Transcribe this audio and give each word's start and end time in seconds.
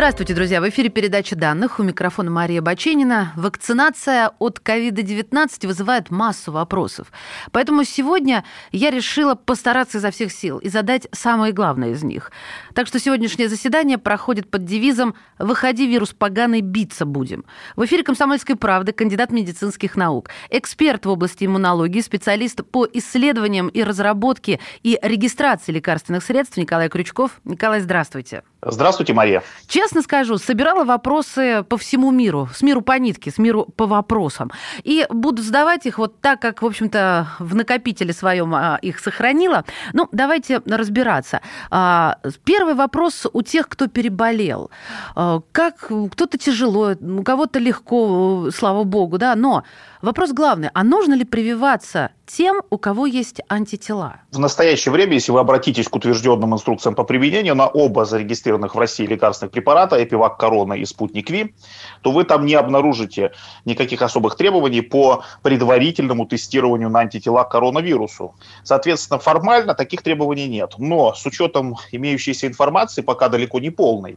Здравствуйте, 0.00 0.32
друзья. 0.32 0.62
В 0.62 0.68
эфире 0.70 0.88
передача 0.88 1.36
данных. 1.36 1.78
У 1.78 1.82
микрофона 1.82 2.30
Мария 2.30 2.62
Баченина. 2.62 3.34
Вакцинация 3.36 4.32
от 4.38 4.58
COVID-19 4.64 5.66
вызывает 5.66 6.10
массу 6.10 6.52
вопросов. 6.52 7.12
Поэтому 7.52 7.84
сегодня 7.84 8.42
я 8.72 8.90
решила 8.90 9.34
постараться 9.34 9.98
изо 9.98 10.10
всех 10.10 10.32
сил 10.32 10.56
и 10.56 10.70
задать 10.70 11.06
самое 11.12 11.52
главное 11.52 11.90
из 11.90 12.02
них. 12.02 12.32
Так 12.72 12.86
что 12.86 12.98
сегодняшнее 12.98 13.50
заседание 13.50 13.98
проходит 13.98 14.50
под 14.50 14.64
девизом 14.64 15.16
«Выходи, 15.38 15.86
вирус 15.86 16.14
поганый, 16.14 16.62
биться 16.62 17.04
будем». 17.04 17.44
В 17.76 17.84
эфире 17.84 18.02
«Комсомольской 18.02 18.56
правды» 18.56 18.92
кандидат 18.92 19.30
медицинских 19.32 19.96
наук, 19.96 20.30
эксперт 20.48 21.04
в 21.04 21.10
области 21.10 21.44
иммунологии, 21.44 22.00
специалист 22.00 22.64
по 22.64 22.88
исследованиям 22.90 23.68
и 23.68 23.82
разработке 23.82 24.60
и 24.82 24.98
регистрации 25.02 25.72
лекарственных 25.72 26.24
средств 26.24 26.56
Николай 26.56 26.88
Крючков. 26.88 27.38
Николай, 27.44 27.80
здравствуйте. 27.82 28.44
Здравствуйте, 28.62 29.14
Мария. 29.14 29.42
Честно 29.66 30.02
скажу, 30.02 30.36
собирала 30.36 30.84
вопросы 30.84 31.64
по 31.66 31.78
всему 31.78 32.10
миру, 32.10 32.48
с 32.54 32.60
миру 32.60 32.82
по 32.82 32.98
нитке, 32.98 33.30
с 33.30 33.38
миру 33.38 33.64
по 33.64 33.86
вопросам. 33.86 34.50
И 34.84 35.06
буду 35.08 35.40
задавать 35.42 35.86
их 35.86 35.96
вот 35.96 36.20
так, 36.20 36.40
как, 36.40 36.60
в 36.60 36.66
общем-то, 36.66 37.28
в 37.38 37.54
накопителе 37.54 38.12
своем 38.12 38.54
а, 38.54 38.78
их 38.82 38.98
сохранила. 38.98 39.64
Ну, 39.94 40.08
давайте 40.12 40.60
разбираться. 40.66 41.40
А, 41.70 42.18
первый 42.44 42.74
вопрос 42.74 43.26
у 43.32 43.40
тех, 43.40 43.66
кто 43.66 43.86
переболел. 43.86 44.70
А, 45.14 45.40
как 45.52 45.90
кто-то 46.12 46.36
тяжело, 46.36 46.94
у 47.00 47.22
кого-то 47.22 47.58
легко, 47.58 48.50
слава 48.54 48.84
богу, 48.84 49.16
да, 49.16 49.36
но 49.36 49.64
Вопрос 50.02 50.32
главный, 50.32 50.70
а 50.72 50.82
нужно 50.82 51.12
ли 51.12 51.26
прививаться 51.26 52.12
тем, 52.26 52.62
у 52.70 52.78
кого 52.78 53.04
есть 53.04 53.42
антитела? 53.50 54.22
В 54.32 54.38
настоящее 54.38 54.92
время, 54.92 55.12
если 55.12 55.30
вы 55.30 55.40
обратитесь 55.40 55.88
к 55.88 55.94
утвержденным 55.94 56.54
инструкциям 56.54 56.94
по 56.94 57.04
применению 57.04 57.54
на 57.54 57.66
оба 57.66 58.06
зарегистрированных 58.06 58.74
в 58.74 58.78
России 58.78 59.04
лекарственных 59.04 59.52
препарата, 59.52 60.02
Эпивак 60.02 60.38
Корона 60.38 60.72
и 60.72 60.86
Спутник 60.86 61.28
Ви, 61.28 61.54
то 62.00 62.12
вы 62.12 62.24
там 62.24 62.46
не 62.46 62.54
обнаружите 62.54 63.32
никаких 63.66 64.00
особых 64.00 64.36
требований 64.36 64.80
по 64.80 65.22
предварительному 65.42 66.24
тестированию 66.24 66.88
на 66.88 67.00
антитела 67.00 67.44
к 67.44 67.50
коронавирусу. 67.50 68.34
Соответственно, 68.64 69.18
формально 69.18 69.74
таких 69.74 70.00
требований 70.00 70.48
нет. 70.48 70.76
Но 70.78 71.12
с 71.12 71.26
учетом 71.26 71.76
имеющейся 71.92 72.46
информации, 72.46 73.02
пока 73.02 73.28
далеко 73.28 73.60
не 73.60 73.68
полной, 73.68 74.16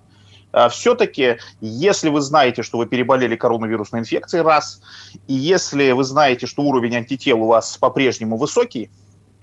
все-таки, 0.69 1.37
если 1.61 2.09
вы 2.09 2.21
знаете, 2.21 2.63
что 2.63 2.77
вы 2.77 2.85
переболели 2.85 3.35
коронавирусной 3.35 4.01
инфекцией, 4.01 4.43
раз, 4.43 4.81
и 5.27 5.33
если 5.33 5.91
вы 5.91 6.03
знаете, 6.03 6.47
что 6.47 6.63
уровень 6.63 6.95
антител 6.95 7.41
у 7.41 7.47
вас 7.47 7.77
по-прежнему 7.77 8.37
высокий, 8.37 8.89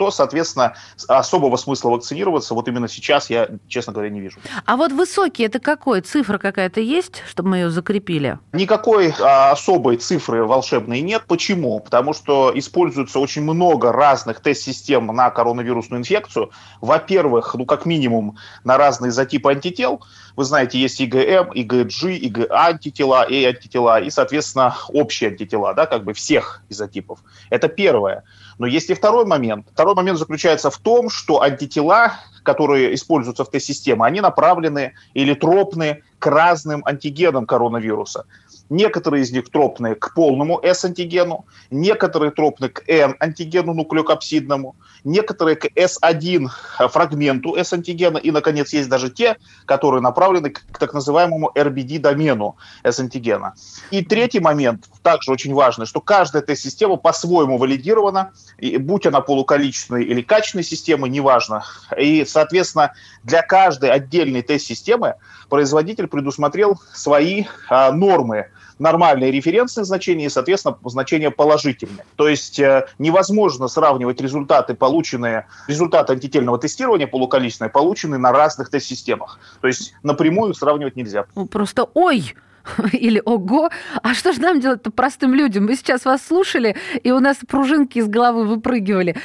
то, 0.00 0.10
соответственно, 0.10 0.72
особого 1.08 1.56
смысла 1.56 1.90
вакцинироваться 1.90 2.54
вот 2.54 2.66
именно 2.68 2.88
сейчас 2.88 3.28
я, 3.28 3.50
честно 3.68 3.92
говоря, 3.92 4.08
не 4.08 4.22
вижу. 4.22 4.38
А 4.64 4.78
вот 4.78 4.92
высокий 4.92 5.42
это 5.42 5.60
какой? 5.60 6.00
Цифра 6.00 6.38
какая-то 6.38 6.80
есть, 6.80 7.22
чтобы 7.28 7.50
мы 7.50 7.56
ее 7.58 7.70
закрепили? 7.70 8.38
Никакой 8.54 9.12
а, 9.20 9.50
особой 9.50 9.98
цифры 9.98 10.46
волшебной 10.46 11.02
нет. 11.02 11.24
Почему? 11.28 11.80
Потому 11.80 12.14
что 12.14 12.50
используется 12.54 13.18
очень 13.18 13.42
много 13.42 13.92
разных 13.92 14.40
тест-систем 14.40 15.06
на 15.08 15.28
коронавирусную 15.28 16.00
инфекцию. 16.00 16.50
Во-первых, 16.80 17.54
ну 17.54 17.66
как 17.66 17.84
минимум 17.84 18.38
на 18.64 18.78
разные 18.78 19.10
изотипы 19.10 19.50
антител. 19.50 20.02
Вы 20.36 20.44
знаете, 20.44 20.78
есть 20.78 21.00
ИГМ, 21.00 21.52
ИГГ, 21.52 22.04
ИГА 22.04 22.46
антитела, 22.50 23.24
и 23.24 23.44
антитела, 23.44 24.00
и, 24.00 24.10
соответственно, 24.10 24.76
общие 24.88 25.30
антитела, 25.30 25.74
да, 25.74 25.86
как 25.86 26.04
бы 26.04 26.12
всех 26.12 26.62
изотипов. 26.68 27.20
Это 27.50 27.68
первое. 27.68 28.24
Но 28.58 28.66
есть 28.66 28.90
и 28.90 28.94
второй 28.94 29.24
момент. 29.24 29.66
Второй 29.72 29.94
момент 29.94 30.18
заключается 30.18 30.70
в 30.70 30.78
том, 30.78 31.10
что 31.10 31.42
антитела, 31.42 32.14
которые 32.42 32.94
используются 32.94 33.44
в 33.44 33.50
тест-системе, 33.50 34.04
они 34.04 34.20
направлены 34.20 34.94
или 35.14 35.34
тропны 35.34 36.02
к 36.18 36.26
разным 36.26 36.82
антигенам 36.84 37.46
коронавируса. 37.46 38.26
Некоторые 38.70 39.24
из 39.24 39.32
них 39.32 39.50
тропные 39.50 39.96
к 39.96 40.14
полному 40.14 40.60
S-антигену, 40.62 41.44
некоторые 41.72 42.30
тропны 42.30 42.68
к 42.68 42.84
N-антигену 42.86 43.74
нуклеокапсидному, 43.74 44.76
некоторые 45.02 45.56
к 45.56 45.66
S1 45.66 46.46
фрагменту 46.88 47.56
S-антигена, 47.56 48.18
и, 48.18 48.30
наконец, 48.30 48.72
есть 48.72 48.88
даже 48.88 49.10
те, 49.10 49.36
которые 49.66 50.00
направлены 50.00 50.50
к, 50.50 50.62
так 50.78 50.94
называемому 50.94 51.50
RBD-домену 51.56 52.54
S-антигена. 52.84 53.54
И 53.90 54.04
третий 54.04 54.38
момент, 54.38 54.88
также 55.02 55.32
очень 55.32 55.52
важный, 55.52 55.86
что 55.86 56.00
каждая 56.00 56.42
тест-система 56.42 56.94
по-своему 56.94 57.58
валидирована, 57.58 58.30
будь 58.78 59.04
она 59.04 59.20
полуколичественной 59.20 60.04
или 60.04 60.22
качественной 60.22 60.64
системой, 60.64 61.10
неважно. 61.10 61.64
И, 61.98 62.24
соответственно, 62.24 62.92
для 63.24 63.42
каждой 63.42 63.90
отдельной 63.90 64.42
тест-системы 64.42 65.16
производитель 65.48 66.06
предусмотрел 66.06 66.80
свои 66.92 67.46
а, 67.68 67.90
нормы 67.90 68.46
нормальные 68.78 69.30
референсные 69.30 69.84
значения 69.84 70.26
и, 70.26 70.28
соответственно, 70.28 70.76
значения 70.84 71.30
положительные. 71.30 72.04
То 72.16 72.28
есть 72.28 72.58
э, 72.58 72.86
невозможно 72.98 73.68
сравнивать 73.68 74.20
результаты, 74.20 74.74
полученные, 74.74 75.46
результаты 75.68 76.12
антительного 76.12 76.58
тестирования 76.58 77.06
полуколичественные, 77.06 77.70
полученные 77.70 78.18
на 78.18 78.32
разных 78.32 78.70
тест-системах. 78.70 79.38
То 79.60 79.68
есть 79.68 79.94
напрямую 80.02 80.54
сравнивать 80.54 80.96
нельзя. 80.96 81.26
Ну, 81.34 81.46
просто 81.46 81.86
ой, 81.94 82.34
или 82.92 83.22
ого, 83.24 83.70
а 84.02 84.14
что 84.14 84.32
же 84.32 84.40
нам 84.40 84.60
делать-то 84.60 84.90
простым 84.90 85.34
людям? 85.34 85.66
Мы 85.66 85.76
сейчас 85.76 86.04
вас 86.04 86.26
слушали, 86.26 86.76
и 87.02 87.10
у 87.10 87.20
нас 87.20 87.38
пружинки 87.46 87.98
из 87.98 88.08
головы 88.08 88.44
выпрыгивали. 88.44 89.16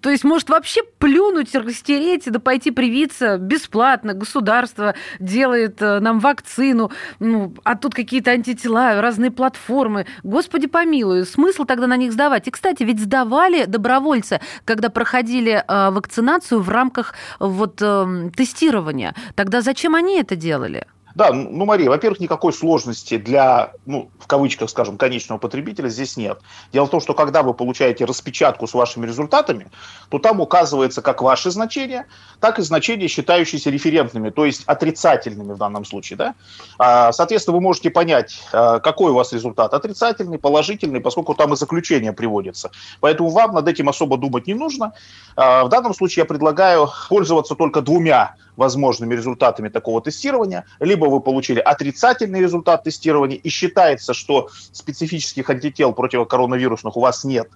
То 0.00 0.10
есть, 0.10 0.24
может, 0.24 0.50
вообще 0.50 0.82
плюнуть, 0.98 1.54
растереть, 1.54 2.24
да 2.26 2.38
пойти 2.38 2.70
привиться 2.70 3.38
бесплатно. 3.38 4.14
Государство 4.14 4.94
делает 5.18 5.80
э, 5.80 6.00
нам 6.00 6.18
вакцину, 6.20 6.90
ну, 7.18 7.54
а 7.64 7.76
тут 7.76 7.94
какие-то 7.94 8.30
антитела, 8.30 9.00
разные 9.00 9.30
платформы. 9.30 10.06
Господи 10.22 10.66
помилуй, 10.66 11.24
смысл 11.26 11.64
тогда 11.64 11.86
на 11.86 11.96
них 11.96 12.12
сдавать? 12.12 12.48
И, 12.48 12.50
кстати, 12.50 12.82
ведь 12.82 13.00
сдавали 13.00 13.64
добровольцы, 13.64 14.40
когда 14.64 14.88
проходили 14.88 15.64
э, 15.66 15.90
вакцинацию 15.90 16.60
в 16.60 16.68
рамках 16.68 17.14
вот 17.38 17.80
э, 17.80 18.30
тестирования. 18.36 19.14
Тогда 19.34 19.60
зачем 19.60 19.94
они 19.94 20.20
это 20.20 20.36
делали? 20.36 20.86
Да, 21.14 21.32
ну, 21.32 21.64
Мария, 21.64 21.88
во-первых, 21.88 22.18
никакой 22.18 22.52
сложности 22.52 23.16
для, 23.16 23.72
ну, 23.86 24.10
в 24.18 24.26
кавычках, 24.26 24.68
скажем, 24.68 24.98
конечного 24.98 25.38
потребителя 25.38 25.88
здесь 25.88 26.16
нет. 26.16 26.40
Дело 26.72 26.86
в 26.86 26.90
том, 26.90 27.00
что 27.00 27.14
когда 27.14 27.42
вы 27.42 27.54
получаете 27.54 28.04
распечатку 28.04 28.66
с 28.66 28.74
вашими 28.74 29.06
результатами, 29.06 29.70
то 30.08 30.18
там 30.18 30.40
указывается 30.40 31.02
как 31.02 31.22
ваши 31.22 31.52
значения, 31.52 32.06
так 32.40 32.58
и 32.58 32.62
значения, 32.62 33.06
считающиеся 33.06 33.70
референтными, 33.70 34.30
то 34.30 34.44
есть 34.44 34.64
отрицательными 34.66 35.52
в 35.52 35.58
данном 35.58 35.84
случае. 35.84 36.16
Да? 36.16 36.34
А, 36.78 37.12
соответственно, 37.12 37.56
вы 37.56 37.62
можете 37.62 37.90
понять, 37.90 38.42
а, 38.52 38.80
какой 38.80 39.12
у 39.12 39.14
вас 39.14 39.32
результат, 39.32 39.72
отрицательный, 39.72 40.38
положительный, 40.38 41.00
поскольку 41.00 41.34
там 41.34 41.52
и 41.52 41.56
заключение 41.56 42.12
приводится. 42.12 42.72
Поэтому 43.00 43.30
вам 43.30 43.54
над 43.54 43.68
этим 43.68 43.88
особо 43.88 44.16
думать 44.16 44.48
не 44.48 44.54
нужно. 44.54 44.94
А, 45.36 45.64
в 45.64 45.68
данном 45.68 45.94
случае 45.94 46.22
я 46.22 46.26
предлагаю 46.26 46.88
пользоваться 47.08 47.54
только 47.54 47.82
двумя 47.82 48.34
возможными 48.56 49.14
результатами 49.14 49.68
такого 49.68 50.00
тестирования. 50.00 50.64
Либо 50.80 51.06
вы 51.06 51.20
получили 51.20 51.60
отрицательный 51.60 52.40
результат 52.40 52.84
тестирования 52.84 53.36
и 53.36 53.48
считается, 53.48 54.14
что 54.14 54.48
специфических 54.72 55.48
антител 55.50 55.92
противокоронавирусных 55.92 56.96
у 56.96 57.00
вас 57.00 57.24
нет. 57.24 57.48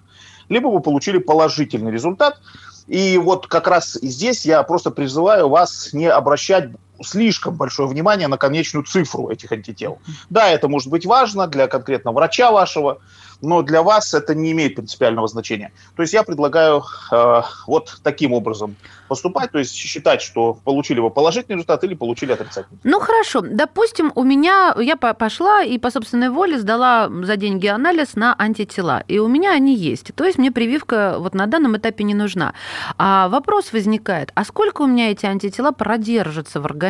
Либо 0.49 0.67
вы 0.67 0.79
получили 0.81 1.19
положительный 1.19 1.91
результат. 1.91 2.41
И 2.87 3.17
вот 3.17 3.47
как 3.47 3.67
раз 3.67 3.99
здесь 4.01 4.45
я 4.45 4.63
просто 4.63 4.89
призываю 4.89 5.47
вас 5.47 5.93
не 5.93 6.07
обращать 6.07 6.71
слишком 7.03 7.55
большое 7.55 7.87
внимание 7.87 8.27
на 8.27 8.37
конечную 8.37 8.85
цифру 8.85 9.29
этих 9.29 9.51
антител. 9.51 9.99
Да, 10.29 10.49
это 10.49 10.67
может 10.67 10.89
быть 10.89 11.05
важно 11.05 11.47
для 11.47 11.67
конкретно 11.67 12.11
врача 12.11 12.51
вашего, 12.51 12.99
но 13.41 13.61
для 13.61 13.81
вас 13.83 14.13
это 14.13 14.35
не 14.35 14.51
имеет 14.51 14.75
принципиального 14.75 15.27
значения. 15.27 15.71
То 15.95 16.01
есть 16.01 16.13
я 16.13 16.23
предлагаю 16.23 16.83
э, 17.11 17.41
вот 17.67 17.99
таким 18.03 18.33
образом 18.33 18.75
поступать, 19.07 19.51
то 19.51 19.59
есть 19.59 19.73
считать, 19.73 20.21
что 20.21 20.53
получили 20.63 20.99
вы 20.99 21.09
положительный 21.09 21.55
результат 21.55 21.83
или 21.83 21.95
получили 21.95 22.33
отрицательный. 22.33 22.79
Ну 22.83 22.99
хорошо, 22.99 23.41
допустим, 23.41 24.11
у 24.15 24.23
меня, 24.23 24.75
я 24.79 24.95
пошла 24.95 25.63
и 25.63 25.77
по 25.77 25.89
собственной 25.91 26.29
воле 26.29 26.59
сдала 26.59 27.09
за 27.23 27.35
деньги 27.37 27.67
анализ 27.67 28.15
на 28.15 28.35
антитела, 28.37 29.03
и 29.07 29.19
у 29.19 29.27
меня 29.27 29.53
они 29.53 29.75
есть. 29.75 30.13
То 30.15 30.25
есть 30.25 30.37
мне 30.37 30.51
прививка 30.51 31.15
вот 31.17 31.33
на 31.33 31.47
данном 31.47 31.77
этапе 31.77 32.03
не 32.03 32.13
нужна. 32.13 32.53
А 32.97 33.29
вопрос 33.29 33.73
возникает, 33.73 34.31
а 34.35 34.43
сколько 34.43 34.83
у 34.83 34.87
меня 34.87 35.11
эти 35.11 35.25
антитела 35.25 35.71
продержатся 35.71 36.61
в 36.61 36.65
организме, 36.65 36.88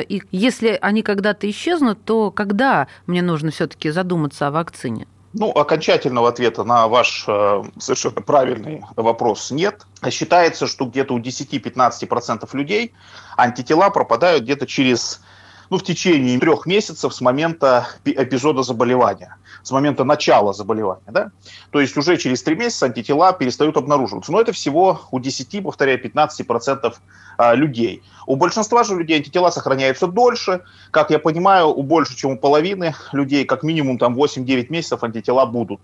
и 0.00 0.22
если 0.30 0.78
они 0.80 1.02
когда-то 1.02 1.48
исчезнут, 1.50 2.04
то 2.04 2.30
когда 2.30 2.88
мне 3.06 3.22
нужно 3.22 3.50
все-таки 3.50 3.90
задуматься 3.90 4.46
о 4.46 4.50
вакцине? 4.50 5.06
Ну, 5.34 5.50
окончательного 5.50 6.30
ответа 6.30 6.64
на 6.64 6.88
ваш 6.88 7.24
э, 7.28 7.62
совершенно 7.78 8.22
правильный 8.22 8.82
вопрос 8.96 9.50
нет. 9.50 9.86
Считается, 10.10 10.66
что 10.66 10.86
где-то 10.86 11.14
у 11.14 11.20
10-15% 11.20 12.48
людей 12.54 12.92
антитела 13.36 13.90
пропадают 13.90 14.44
где-то 14.44 14.66
через 14.66 15.20
ну, 15.70 15.78
в 15.78 15.82
течение 15.82 16.38
трех 16.38 16.66
месяцев 16.66 17.14
с 17.14 17.20
момента 17.20 17.88
эпизода 18.04 18.62
заболевания, 18.62 19.36
с 19.62 19.70
момента 19.70 20.04
начала 20.04 20.52
заболевания. 20.52 21.02
Да? 21.06 21.30
То 21.70 21.80
есть 21.80 21.96
уже 21.96 22.16
через 22.16 22.42
три 22.42 22.56
месяца 22.56 22.86
антитела 22.86 23.32
перестают 23.32 23.76
обнаруживаться. 23.76 24.32
Но 24.32 24.40
это 24.40 24.52
всего 24.52 25.00
у 25.10 25.20
10, 25.20 25.62
повторяю, 25.62 26.02
15% 26.02 26.94
а, 27.36 27.54
людей. 27.54 28.02
У 28.26 28.36
большинства 28.36 28.84
же 28.84 28.96
людей 28.96 29.18
антитела 29.18 29.50
сохраняются 29.50 30.06
дольше. 30.06 30.62
Как 30.90 31.10
я 31.10 31.18
понимаю, 31.18 31.68
у 31.68 31.82
больше, 31.82 32.16
чем 32.16 32.32
у 32.32 32.38
половины 32.38 32.94
людей, 33.12 33.44
как 33.44 33.62
минимум 33.62 33.98
там 33.98 34.18
8-9 34.18 34.66
месяцев 34.70 35.04
антитела 35.04 35.46
будут. 35.46 35.80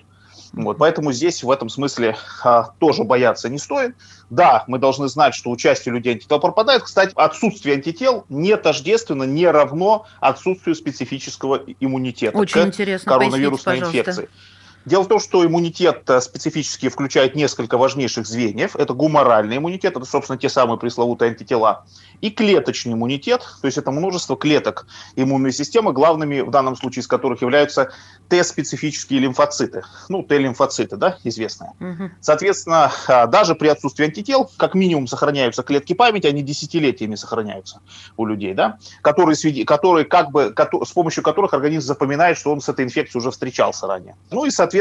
Вот, 0.56 0.78
поэтому 0.78 1.12
здесь 1.12 1.42
в 1.42 1.50
этом 1.50 1.68
смысле 1.68 2.16
а, 2.44 2.70
тоже 2.78 3.02
бояться 3.02 3.48
не 3.48 3.58
стоит. 3.58 3.96
Да, 4.30 4.64
мы 4.68 4.78
должны 4.78 5.08
знать, 5.08 5.34
что 5.34 5.50
участие 5.50 5.94
людей 5.94 6.14
антител 6.14 6.38
пропадает. 6.38 6.82
Кстати, 6.82 7.12
отсутствие 7.16 7.74
антител 7.74 8.24
не 8.28 8.56
тождественно, 8.56 9.24
не 9.24 9.46
равно 9.48 10.06
отсутствию 10.20 10.76
специфического 10.76 11.60
иммунитета 11.80 12.38
Очень 12.38 12.62
к 12.62 12.66
интересно. 12.66 13.12
коронавирусной 13.12 13.80
инфекции. 13.80 14.28
Дело 14.84 15.02
в 15.02 15.08
том, 15.08 15.18
что 15.18 15.44
иммунитет 15.44 16.08
э, 16.10 16.20
специфически 16.20 16.88
включает 16.88 17.34
несколько 17.34 17.78
важнейших 17.78 18.26
звеньев. 18.26 18.76
Это 18.76 18.92
гуморальный 18.92 19.56
иммунитет, 19.56 19.96
это, 19.96 20.04
собственно, 20.04 20.38
те 20.38 20.48
самые 20.48 20.78
пресловутые 20.78 21.30
антитела, 21.30 21.84
и 22.20 22.30
клеточный 22.30 22.92
иммунитет, 22.92 23.40
то 23.60 23.66
есть 23.66 23.78
это 23.78 23.90
множество 23.90 24.36
клеток 24.36 24.86
иммунной 25.16 25.52
системы, 25.52 25.92
главными 25.92 26.40
в 26.40 26.50
данном 26.50 26.76
случае 26.76 27.02
из 27.02 27.06
которых 27.06 27.42
являются 27.42 27.92
Т-специфические 28.28 29.20
лимфоциты. 29.20 29.82
Ну, 30.08 30.22
Т-лимфоциты, 30.22 30.96
да, 30.96 31.18
известные. 31.24 31.72
Угу. 31.80 32.10
Соответственно, 32.20 32.90
а, 33.08 33.26
даже 33.26 33.54
при 33.54 33.68
отсутствии 33.68 34.06
антител, 34.06 34.50
как 34.56 34.74
минимум, 34.74 35.06
сохраняются 35.06 35.62
клетки 35.62 35.92
памяти, 35.92 36.26
они 36.26 36.42
десятилетиями 36.42 37.14
сохраняются 37.14 37.80
у 38.16 38.24
людей, 38.24 38.54
да, 38.54 38.78
которые, 39.02 39.36
которые 39.64 40.06
как 40.06 40.30
бы, 40.30 40.54
с 40.84 40.92
помощью 40.92 41.22
которых 41.22 41.52
организм 41.54 41.86
запоминает, 41.86 42.38
что 42.38 42.52
он 42.52 42.60
с 42.60 42.68
этой 42.68 42.84
инфекцией 42.84 43.20
уже 43.20 43.30
встречался 43.30 43.86
ранее. 43.86 44.16
Ну 44.30 44.46
и, 44.46 44.50
соответственно, 44.50 44.73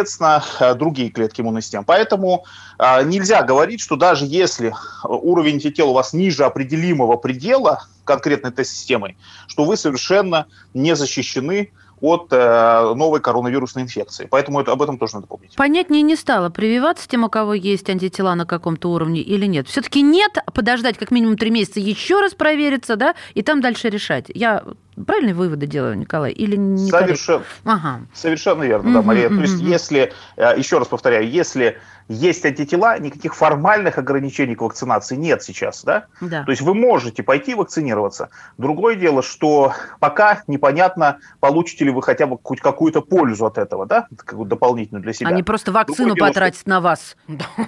а, 0.59 0.73
другие 0.73 1.09
клетки 1.09 1.41
иммунной 1.41 1.61
системы. 1.61 1.85
Поэтому 1.85 2.45
а, 2.77 3.03
нельзя 3.03 3.43
говорить, 3.43 3.81
что 3.81 3.95
даже 3.95 4.25
если 4.25 4.73
уровень 5.03 5.55
антител 5.55 5.89
у 5.89 5.93
вас 5.93 6.13
ниже 6.13 6.43
определимого 6.45 7.17
предела 7.17 7.85
конкретной 8.05 8.51
тест-системой, 8.51 9.17
что 9.47 9.63
вы 9.63 9.77
совершенно 9.77 10.47
не 10.73 10.95
защищены 10.95 11.71
от 12.03 12.27
э, 12.31 12.93
новой 12.95 13.21
коронавирусной 13.21 13.83
инфекции. 13.83 14.27
Поэтому 14.29 14.59
это, 14.59 14.73
об 14.73 14.81
этом 14.81 14.97
тоже 14.97 15.15
надо 15.15 15.27
помнить. 15.27 15.55
Понятнее 15.55 16.01
не 16.01 16.17
стало, 16.17 16.49
прививаться 16.49 17.07
тем, 17.07 17.23
у 17.23 17.29
кого 17.29 17.53
есть 17.53 17.89
антитела 17.89 18.35
на 18.35 18.45
каком-то 18.45 18.91
уровне 18.91 19.21
или 19.21 19.45
нет. 19.45 19.69
Все-таки 19.69 20.01
нет, 20.01 20.37
подождать 20.53 20.97
как 20.97 21.11
минимум 21.11 21.37
три 21.37 21.49
месяца, 21.49 21.79
еще 21.79 22.19
раз 22.19 22.33
провериться, 22.33 22.97
да, 22.97 23.15
и 23.35 23.41
там 23.41 23.61
дальше 23.61 23.89
решать. 23.89 24.25
Я 24.27 24.65
правильные 25.05 25.33
выводы 25.33 25.67
делаю, 25.67 25.97
Николай, 25.97 26.31
или 26.31 26.55
не 26.55 26.89
Совершенно, 26.89 27.43
ага. 27.65 28.01
совершенно 28.13 28.63
верно, 28.63 28.93
да, 28.93 29.01
Мария. 29.01 29.29
То 29.29 29.41
есть, 29.41 29.59
если, 29.59 30.13
э, 30.37 30.53
еще 30.57 30.77
раз 30.77 30.87
повторяю, 30.87 31.29
если 31.29 31.77
есть 32.07 32.45
антитела, 32.45 32.99
никаких 32.99 33.35
формальных 33.35 33.97
ограничений 33.97 34.55
к 34.55 34.61
вакцинации 34.61 35.15
нет 35.15 35.41
сейчас, 35.43 35.83
да? 35.83 36.05
да? 36.21 36.43
То 36.43 36.51
есть 36.51 36.61
вы 36.61 36.73
можете 36.73 37.23
пойти 37.23 37.55
вакцинироваться. 37.55 38.29
Другое 38.57 38.95
дело, 38.95 39.23
что 39.23 39.73
пока 39.99 40.43
непонятно, 40.47 41.19
получите 41.39 41.85
ли 41.85 41.91
вы 41.91 42.01
хотя 42.01 42.27
бы 42.27 42.37
хоть 42.41 42.59
какую-то 42.59 43.01
пользу 43.01 43.45
от 43.45 43.57
этого, 43.57 43.85
да, 43.85 44.07
какую 44.17 44.47
дополнительную 44.47 45.01
для 45.01 45.13
себя. 45.13 45.29
Они 45.29 45.43
просто 45.43 45.71
вакцину 45.71 46.09
Другое 46.09 46.29
потратят 46.29 46.59
что... 46.59 46.69
на 46.69 46.81
вас. 46.81 47.15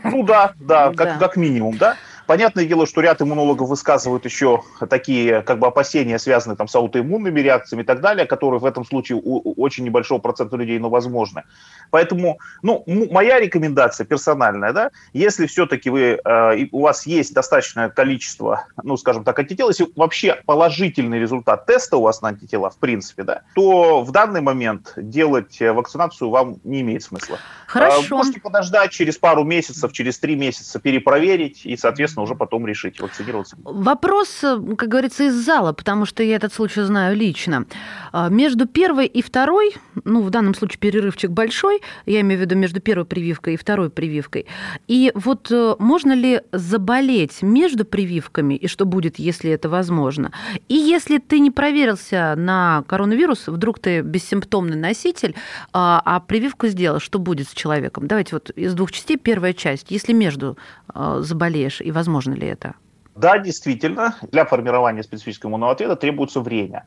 Ну 0.04 0.24
да, 0.24 0.54
да, 0.60 0.94
как, 0.94 1.20
как 1.20 1.38
минимум, 1.38 1.78
да. 1.78 1.96
Понятное 2.28 2.66
дело, 2.66 2.88
что 2.88 3.02
ряд 3.02 3.22
иммунологов 3.22 3.70
высказывают 3.70 4.26
еще 4.26 4.64
такие 4.90 5.42
как 5.42 5.60
бы 5.60 5.68
опасения, 5.68 6.18
связанные 6.18 6.58
там, 6.58 6.68
с 6.68 6.76
аутоиммунными 6.76 7.40
реакциями 7.40 7.84
и 7.84 7.86
так 7.86 8.02
далее, 8.02 8.26
которые 8.26 8.60
в 8.60 8.66
этом 8.66 8.86
случае 8.86 9.20
у 9.24 9.54
очень 9.62 9.84
небольшого 9.84 10.20
процента 10.20 10.58
людей, 10.58 10.80
но 10.80 10.90
возможны. 10.90 11.44
Поэтому, 11.92 12.40
ну, 12.62 12.84
моя 13.12 13.40
рекомендация 13.40 14.06
персональная, 14.06 14.74
да, 14.74 14.90
если 15.14 15.46
все-таки 15.46 15.90
вы, 15.90 16.20
э, 16.24 16.66
у 16.72 16.82
вас 16.82 17.06
есть 17.06 17.34
достаточное 17.34 17.90
количество, 17.90 18.66
ну, 18.84 18.98
скажем 18.98 19.24
так, 19.24 19.38
антител, 19.40 19.70
если 19.70 19.88
вообще 19.96 20.42
положительный 20.46 21.20
результат 21.20 21.66
теста 21.66 21.98
у 21.98 22.02
вас 22.02 22.22
на 22.22 22.30
антитела, 22.30 22.70
в 22.70 22.78
принципе, 22.78 23.24
да, 23.24 23.42
то 23.54 24.04
в 24.04 24.12
данный 24.12 24.42
момент 24.42 24.94
делать 24.98 25.60
вакцинацию 25.60 26.30
вам 26.30 26.58
не 26.64 26.82
имеет 26.82 27.04
смысла. 27.04 27.38
Хорошо. 27.68 28.18
Можете 28.18 28.40
подождать 28.40 28.92
через 28.92 29.18
пару 29.18 29.44
месяцев, 29.44 29.92
через 29.94 30.20
три 30.20 30.36
месяца 30.36 30.80
перепроверить 30.80 31.66
и, 31.66 31.78
соответственно, 31.78 32.15
уже 32.22 32.36
потом 32.36 32.66
решить, 32.68 33.00
вакцинироваться. 33.00 33.58
Вопрос, 33.64 34.40
как 34.78 34.90
говорится, 34.90 35.26
из 35.26 35.34
зала, 35.34 35.74
потому 35.74 36.06
что 36.06 36.24
я 36.24 36.36
этот 36.36 36.54
случай 36.54 36.82
знаю 36.82 37.16
лично. 37.16 37.66
А, 38.12 38.30
между 38.30 38.68
первой 38.68 39.08
и 39.08 39.22
второй, 39.22 39.76
ну, 40.04 40.22
в 40.22 40.30
данном 40.30 40.54
случае 40.54 40.80
перерывчик 40.80 41.32
большой, 41.32 41.82
я 42.06 42.22
имею 42.22 42.40
в 42.40 42.42
виду 42.42 42.56
между 42.56 42.80
первой 42.80 43.06
прививкой 43.06 43.56
и 43.56 43.58
второй 43.58 43.90
прививкой. 43.90 44.46
И 44.88 45.12
вот 45.16 45.52
э, 45.52 45.76
можно 45.80 46.14
ли 46.14 46.42
заболеть 46.52 47.42
между 47.42 47.86
прививками, 47.86 48.56
и 48.56 48.68
что 48.68 48.86
будет, 48.86 49.20
если 49.20 49.52
это 49.52 49.70
возможно? 49.70 50.32
И 50.68 50.76
если 50.76 51.18
ты 51.18 51.40
не 51.40 51.52
проверился 51.52 52.36
на 52.38 52.84
коронавирус, 52.88 53.48
вдруг 53.48 53.80
ты 53.80 54.02
бессимптомный 54.02 54.78
носитель, 54.78 55.36
а, 55.74 56.02
а 56.06 56.20
прививку 56.20 56.68
сделал, 56.68 57.00
что 57.00 57.20
будет 57.20 57.50
с 57.50 57.54
человеком? 57.54 58.08
Давайте 58.08 58.36
вот 58.36 58.50
из 58.52 58.74
двух 58.74 58.92
частей 58.92 59.18
первая 59.18 59.54
часть. 59.54 59.92
Если 59.92 60.14
между 60.14 60.58
э, 60.85 60.85
заболеешь, 60.96 61.82
и 61.82 61.92
возможно 61.92 62.34
ли 62.34 62.48
это? 62.48 62.76
Да, 63.16 63.38
действительно, 63.40 64.16
для 64.32 64.46
формирования 64.46 65.04
специфического 65.04 65.50
иммунного 65.50 65.72
ответа 65.72 65.96
требуется 65.96 66.42
время. 66.42 66.86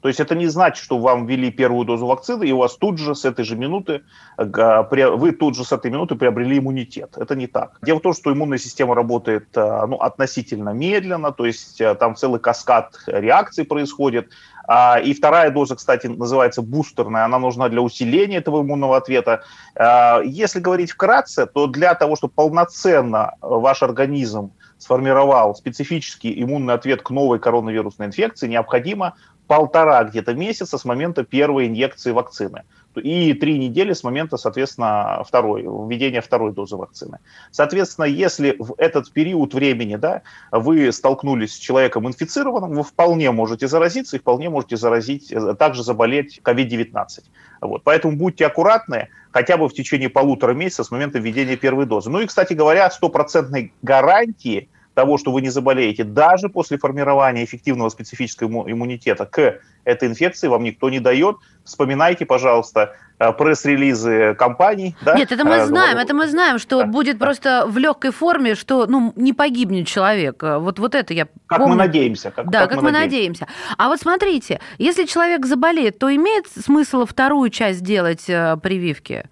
То 0.00 0.08
есть 0.08 0.20
это 0.20 0.34
не 0.34 0.46
значит, 0.46 0.82
что 0.82 0.98
вам 0.98 1.26
ввели 1.26 1.50
первую 1.50 1.84
дозу 1.84 2.06
вакцины, 2.06 2.44
и 2.44 2.52
у 2.52 2.58
вас 2.58 2.76
тут 2.76 2.98
же 2.98 3.14
с 3.14 3.24
этой 3.24 3.44
же 3.44 3.56
минуты, 3.56 4.02
вы 4.36 5.32
тут 5.32 5.56
же 5.56 5.64
с 5.64 5.72
этой 5.72 5.90
минуты 5.90 6.14
приобрели 6.14 6.58
иммунитет. 6.58 7.16
Это 7.16 7.34
не 7.34 7.48
так. 7.48 7.78
Дело 7.82 7.98
в 7.98 8.02
том, 8.02 8.12
что 8.12 8.32
иммунная 8.32 8.58
система 8.58 8.94
работает 8.94 9.48
э, 9.56 9.86
ну, 9.88 9.96
относительно 9.96 10.70
медленно, 10.70 11.32
то 11.32 11.46
есть 11.46 11.80
э, 11.80 11.94
там 11.96 12.14
целый 12.14 12.38
каскад 12.38 12.94
реакций 13.06 13.64
происходит. 13.64 14.30
А, 14.70 15.00
и 15.00 15.14
вторая 15.14 15.50
доза, 15.50 15.76
кстати, 15.76 16.08
называется 16.08 16.60
бустерная, 16.60 17.24
она 17.24 17.38
нужна 17.38 17.70
для 17.70 17.80
усиления 17.80 18.36
этого 18.36 18.60
иммунного 18.60 18.98
ответа. 18.98 19.42
А, 19.74 20.20
если 20.20 20.60
говорить 20.60 20.90
вкратце, 20.90 21.46
то 21.46 21.66
для 21.66 21.94
того, 21.94 22.16
чтобы 22.16 22.34
полноценно 22.34 23.34
ваш 23.40 23.82
организм 23.82 24.52
сформировал 24.76 25.54
специфический 25.54 26.42
иммунный 26.42 26.74
ответ 26.74 27.00
к 27.00 27.08
новой 27.08 27.38
коронавирусной 27.38 28.08
инфекции, 28.08 28.46
необходимо 28.46 29.14
полтора 29.46 30.04
где-то 30.04 30.34
месяца 30.34 30.76
с 30.76 30.84
момента 30.84 31.24
первой 31.24 31.66
инъекции 31.66 32.12
вакцины 32.12 32.64
и 32.98 33.34
три 33.34 33.58
недели 33.58 33.92
с 33.92 34.02
момента, 34.04 34.36
соответственно, 34.36 35.22
второй, 35.26 35.62
введения 35.62 36.20
второй 36.20 36.52
дозы 36.52 36.76
вакцины. 36.76 37.18
Соответственно, 37.50 38.04
если 38.06 38.56
в 38.58 38.74
этот 38.78 39.12
период 39.12 39.54
времени 39.54 39.96
да, 39.96 40.22
вы 40.52 40.92
столкнулись 40.92 41.54
с 41.54 41.58
человеком 41.58 42.06
инфицированным, 42.08 42.72
вы 42.72 42.82
вполне 42.82 43.30
можете 43.30 43.68
заразиться 43.68 44.16
и 44.16 44.20
вполне 44.20 44.50
можете 44.50 44.76
заразить, 44.76 45.32
э, 45.32 45.54
также 45.54 45.82
заболеть 45.82 46.40
COVID-19. 46.44 47.24
Вот. 47.60 47.82
Поэтому 47.84 48.16
будьте 48.16 48.46
аккуратны 48.46 49.08
хотя 49.30 49.56
бы 49.56 49.68
в 49.68 49.74
течение 49.74 50.08
полутора 50.08 50.54
месяца 50.54 50.84
с 50.84 50.90
момента 50.90 51.18
введения 51.18 51.56
первой 51.56 51.86
дозы. 51.86 52.10
Ну 52.10 52.20
и, 52.20 52.26
кстати 52.26 52.54
говоря, 52.54 52.90
стопроцентной 52.90 53.72
гарантии– 53.82 54.68
того, 54.98 55.16
что 55.16 55.30
вы 55.30 55.42
не 55.42 55.50
заболеете, 55.50 56.02
даже 56.02 56.48
после 56.48 56.76
формирования 56.76 57.44
эффективного 57.44 57.88
специфического 57.88 58.68
иммунитета 58.68 59.26
к 59.26 59.60
этой 59.84 60.08
инфекции 60.08 60.48
вам 60.48 60.64
никто 60.64 60.90
не 60.90 60.98
дает. 60.98 61.36
Вспоминайте, 61.64 62.26
пожалуйста, 62.26 62.96
э, 63.20 63.32
пресс-релизы 63.32 64.34
компаний. 64.34 64.96
Да? 65.02 65.14
Нет, 65.14 65.30
это 65.30 65.44
мы 65.44 65.54
а, 65.54 65.66
знаем, 65.66 65.98
это 65.98 66.14
мы 66.14 66.26
знаем, 66.26 66.58
что 66.58 66.80
да, 66.80 66.86
будет 66.86 67.18
да. 67.18 67.26
просто 67.26 67.64
в 67.68 67.78
легкой 67.78 68.10
форме, 68.10 68.56
что 68.56 68.86
ну, 68.88 69.12
не 69.14 69.32
погибнет 69.32 69.86
человек. 69.86 70.42
Вот, 70.42 70.80
вот 70.80 70.96
это 70.96 71.14
я 71.14 71.28
Как 71.46 71.58
помню. 71.58 71.74
мы 71.74 71.78
надеемся. 71.78 72.32
Как, 72.32 72.50
да, 72.50 72.62
как, 72.62 72.70
как 72.70 72.82
мы 72.82 72.90
надеемся. 72.90 73.42
надеемся. 73.42 73.76
А 73.78 73.88
вот 73.88 74.00
смотрите, 74.00 74.60
если 74.78 75.04
человек 75.04 75.46
заболеет, 75.46 76.00
то 76.00 76.12
имеет 76.12 76.48
смысл 76.48 77.06
вторую 77.06 77.50
часть 77.50 77.84
делать 77.84 78.28
э, 78.28 78.56
прививки? 78.60 79.26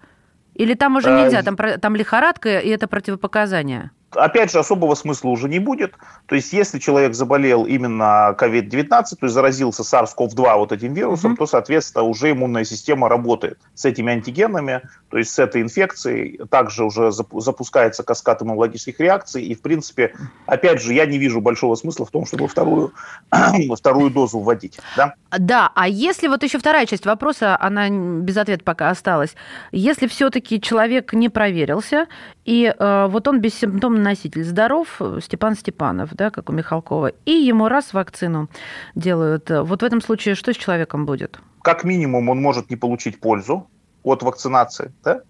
Или 0.55 0.75
там 0.75 0.95
уже 0.95 1.11
нельзя, 1.11 1.43
там, 1.43 1.57
там 1.57 1.95
лихорадка, 1.97 2.59
и 2.59 2.69
это 2.69 2.87
противопоказание? 2.87 3.91
Опять 4.17 4.51
же, 4.51 4.59
особого 4.59 4.95
смысла 4.95 5.29
уже 5.29 5.47
не 5.47 5.59
будет. 5.59 5.95
То 6.25 6.35
есть, 6.35 6.53
если 6.53 6.79
человек 6.79 7.13
заболел 7.13 7.65
именно 7.65 8.35
COVID-19, 8.37 8.87
то 8.87 9.17
есть 9.21 9.33
заразился 9.33 9.83
SARS-CoV-2 9.83 10.57
вот 10.57 10.71
этим 10.71 10.93
вирусом, 10.93 11.33
mm-hmm. 11.33 11.37
то, 11.37 11.45
соответственно, 11.45 12.03
уже 12.03 12.31
иммунная 12.31 12.65
система 12.65 13.09
работает 13.09 13.59
с 13.75 13.85
этими 13.85 14.11
антигенами, 14.11 14.81
то 15.09 15.17
есть 15.17 15.31
с 15.31 15.39
этой 15.39 15.61
инфекцией. 15.61 16.39
Также 16.49 16.83
уже 16.85 17.11
запускается 17.11 18.03
каскад 18.03 18.41
иммунологических 18.41 18.99
реакций. 18.99 19.43
И, 19.43 19.55
в 19.55 19.61
принципе, 19.61 20.13
опять 20.45 20.81
же, 20.81 20.93
я 20.93 21.05
не 21.05 21.17
вижу 21.17 21.41
большого 21.41 21.75
смысла 21.75 22.05
в 22.05 22.11
том, 22.11 22.25
чтобы 22.25 22.47
вторую, 22.47 22.93
вторую 23.75 24.09
дозу 24.09 24.39
вводить. 24.39 24.79
Да? 24.95 25.13
да, 25.37 25.71
а 25.75 25.87
если 25.87 26.27
вот 26.27 26.43
еще 26.43 26.59
вторая 26.59 26.85
часть 26.85 27.05
вопроса, 27.05 27.57
она 27.59 27.89
без 27.89 28.37
ответа 28.37 28.63
пока 28.63 28.89
осталась. 28.89 29.35
Если 29.71 30.07
все-таки 30.07 30.59
человек 30.59 31.13
не 31.13 31.29
проверился, 31.29 32.07
и 32.45 32.73
э, 32.77 33.07
вот 33.09 33.27
он 33.27 33.41
бессимптомный 33.41 34.06
носитель, 34.07 34.43
здоров, 34.43 35.01
Степан 35.21 35.55
Степанов, 35.55 36.09
да, 36.13 36.29
как 36.29 36.49
у 36.49 36.53
Михалкова, 36.53 37.11
и 37.25 37.31
ему 37.31 37.67
раз 37.67 37.93
вакцину 37.93 38.49
делают. 38.95 39.49
Вот 39.49 39.81
в 39.81 39.85
этом 39.85 40.01
случае 40.01 40.35
что 40.35 40.53
с 40.53 40.57
человеком 40.57 41.05
будет? 41.05 41.39
Как 41.61 41.83
минимум 41.83 42.29
он 42.29 42.41
может 42.41 42.69
не 42.69 42.75
получить 42.75 43.19
пользу, 43.19 43.67
от 44.03 44.23
вакцинации, 44.23 44.91
да? 45.03 45.21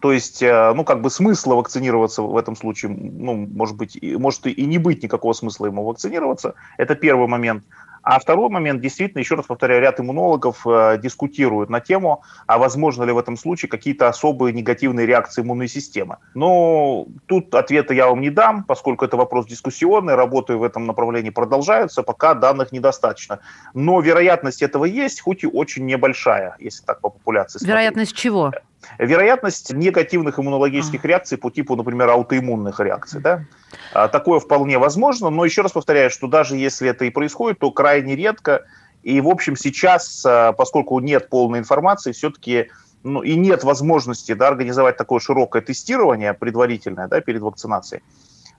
То 0.00 0.12
есть, 0.12 0.42
э, 0.42 0.72
ну, 0.74 0.84
как 0.84 1.00
бы 1.00 1.10
смысла 1.10 1.54
вакцинироваться 1.54 2.22
в 2.22 2.36
этом 2.36 2.56
случае, 2.56 2.92
ну, 2.92 3.34
может 3.34 3.76
быть, 3.76 3.98
может 4.02 4.46
и 4.46 4.66
не 4.66 4.78
быть 4.78 5.02
никакого 5.02 5.32
смысла 5.32 5.66
ему 5.66 5.84
вакцинироваться. 5.84 6.54
Это 6.76 6.94
первый 6.94 7.26
момент. 7.26 7.64
А 8.02 8.18
второй 8.18 8.48
момент, 8.48 8.80
действительно, 8.80 9.20
еще 9.20 9.34
раз 9.34 9.46
повторяю, 9.46 9.80
ряд 9.80 10.00
иммунологов 10.00 10.66
э, 10.66 10.98
дискутируют 11.02 11.70
на 11.70 11.80
тему, 11.80 12.22
а 12.46 12.58
возможно 12.58 13.04
ли 13.04 13.12
в 13.12 13.18
этом 13.18 13.36
случае 13.36 13.68
какие-то 13.68 14.08
особые 14.08 14.52
негативные 14.52 15.06
реакции 15.06 15.42
иммунной 15.42 15.68
системы. 15.68 16.16
Но 16.34 17.06
тут 17.26 17.54
ответа 17.54 17.94
я 17.94 18.08
вам 18.08 18.20
не 18.20 18.30
дам, 18.30 18.64
поскольку 18.64 19.04
это 19.04 19.16
вопрос 19.16 19.46
дискуссионный, 19.46 20.14
работы 20.14 20.56
в 20.56 20.62
этом 20.62 20.86
направлении 20.86 21.30
продолжаются, 21.30 22.02
пока 22.02 22.34
данных 22.34 22.72
недостаточно. 22.72 23.40
Но 23.74 24.00
вероятность 24.00 24.62
этого 24.62 24.84
есть, 24.84 25.20
хоть 25.20 25.44
и 25.44 25.46
очень 25.46 25.86
небольшая, 25.86 26.56
если 26.58 26.84
так 26.84 27.00
по 27.00 27.10
популяции 27.10 27.58
смотреть. 27.58 27.68
Вероятность 27.74 28.16
чего? 28.16 28.52
Вероятность 28.98 29.72
негативных 29.72 30.38
иммунологических 30.38 31.04
реакций 31.04 31.38
по 31.38 31.50
типу, 31.50 31.76
например, 31.76 32.08
аутоиммунных 32.10 32.80
реакций. 32.80 33.20
Да? 33.20 33.44
А, 33.92 34.08
такое 34.08 34.40
вполне 34.40 34.78
возможно, 34.78 35.30
но 35.30 35.44
еще 35.44 35.62
раз 35.62 35.72
повторяю, 35.72 36.10
что 36.10 36.26
даже 36.26 36.56
если 36.56 36.88
это 36.88 37.04
и 37.04 37.10
происходит, 37.10 37.58
то 37.58 37.70
крайне 37.70 38.16
редко. 38.16 38.64
И, 39.02 39.20
в 39.20 39.28
общем, 39.28 39.56
сейчас, 39.56 40.24
а, 40.26 40.52
поскольку 40.52 40.98
нет 41.00 41.28
полной 41.28 41.58
информации, 41.58 42.12
все-таки 42.12 42.68
ну, 43.02 43.22
и 43.22 43.36
нет 43.36 43.64
возможности 43.64 44.34
да, 44.34 44.48
организовать 44.48 44.96
такое 44.96 45.20
широкое 45.20 45.62
тестирование 45.62 46.34
предварительное 46.34 47.08
да, 47.08 47.20
перед 47.20 47.40
вакцинацией, 47.42 48.02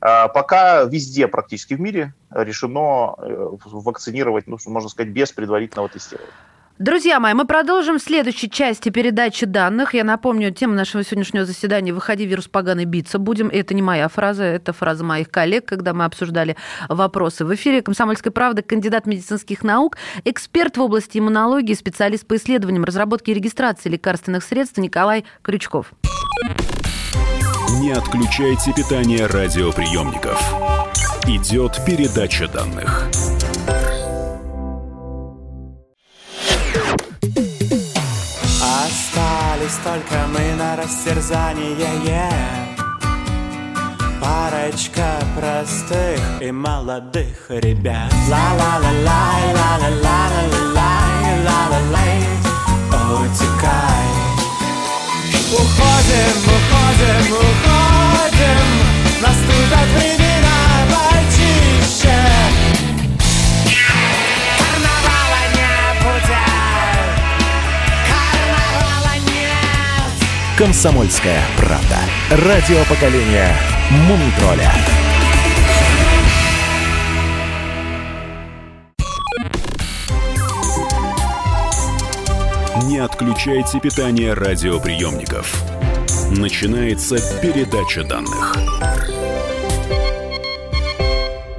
а, 0.02 0.28
пока 0.28 0.84
везде 0.84 1.28
практически 1.28 1.74
в 1.74 1.82
мире 1.82 2.14
решено 2.32 3.16
э, 3.18 3.50
вакцинировать, 3.66 4.48
ну, 4.48 4.58
можно 4.68 4.90
сказать, 4.90 5.12
без 5.12 5.32
предварительного 5.32 5.90
тестирования. 5.90 6.34
Друзья 6.80 7.20
мои, 7.20 7.34
мы 7.34 7.44
продолжим 7.44 8.00
в 8.00 8.02
следующей 8.02 8.50
части 8.50 8.88
передачи 8.88 9.46
данных. 9.46 9.94
Я 9.94 10.06
напомню, 10.06 10.50
тема 10.54 10.76
нашего 10.76 11.04
сегодняшнего 11.04 11.44
заседания 11.44 11.92
«Выходи, 11.94 12.26
вирус 12.26 12.48
поганый, 12.48 12.86
биться 12.86 13.20
будем». 13.20 13.50
Это 13.50 13.74
не 13.74 13.82
моя 13.82 14.08
фраза, 14.08 14.46
это 14.46 14.72
фраза 14.72 15.04
моих 15.04 15.30
коллег, 15.30 15.66
когда 15.66 15.94
мы 15.94 16.06
обсуждали 16.06 16.56
вопросы. 16.88 17.44
В 17.44 17.54
эфире 17.54 17.82
«Комсомольская 17.82 18.32
правда» 18.32 18.62
кандидат 18.62 19.08
медицинских 19.08 19.66
наук, 19.66 19.98
эксперт 20.24 20.78
в 20.78 20.82
области 20.82 21.18
иммунологии, 21.18 21.74
специалист 21.74 22.26
по 22.26 22.38
исследованиям, 22.38 22.86
разработке 22.86 23.34
и 23.34 23.36
регистрации 23.36 23.90
лекарственных 23.90 24.46
средств 24.46 24.78
Николай 24.78 25.26
Крючков. 25.42 25.92
Не 27.82 27.92
отключайте 27.92 28.72
питание 28.72 29.26
радиоприемников. 29.26 30.42
Идет 31.28 31.78
передача 31.86 32.48
данных. 32.48 33.10
Остались 39.70 39.84
только 39.84 40.28
мы 40.28 40.56
на 40.56 40.76
растерзание. 40.76 42.32
Парочка 44.20 45.20
простых 45.38 46.42
и 46.42 46.52
молодых 46.52 47.50
ребят 47.50 48.12
Ла-ла-ла-лай, 48.30 49.54
ла-ла-ла-ла-ла-лай, 49.54 50.89
«Комсомольская 70.60 71.42
правда». 71.56 71.96
Радио 72.32 72.84
поколения 72.90 73.56
Мумитроля. 73.92 74.70
Не 82.84 82.98
отключайте 82.98 83.80
питание 83.80 84.34
радиоприемников. 84.34 85.64
Начинается 86.30 87.16
передача 87.42 88.04
данных. 88.04 88.54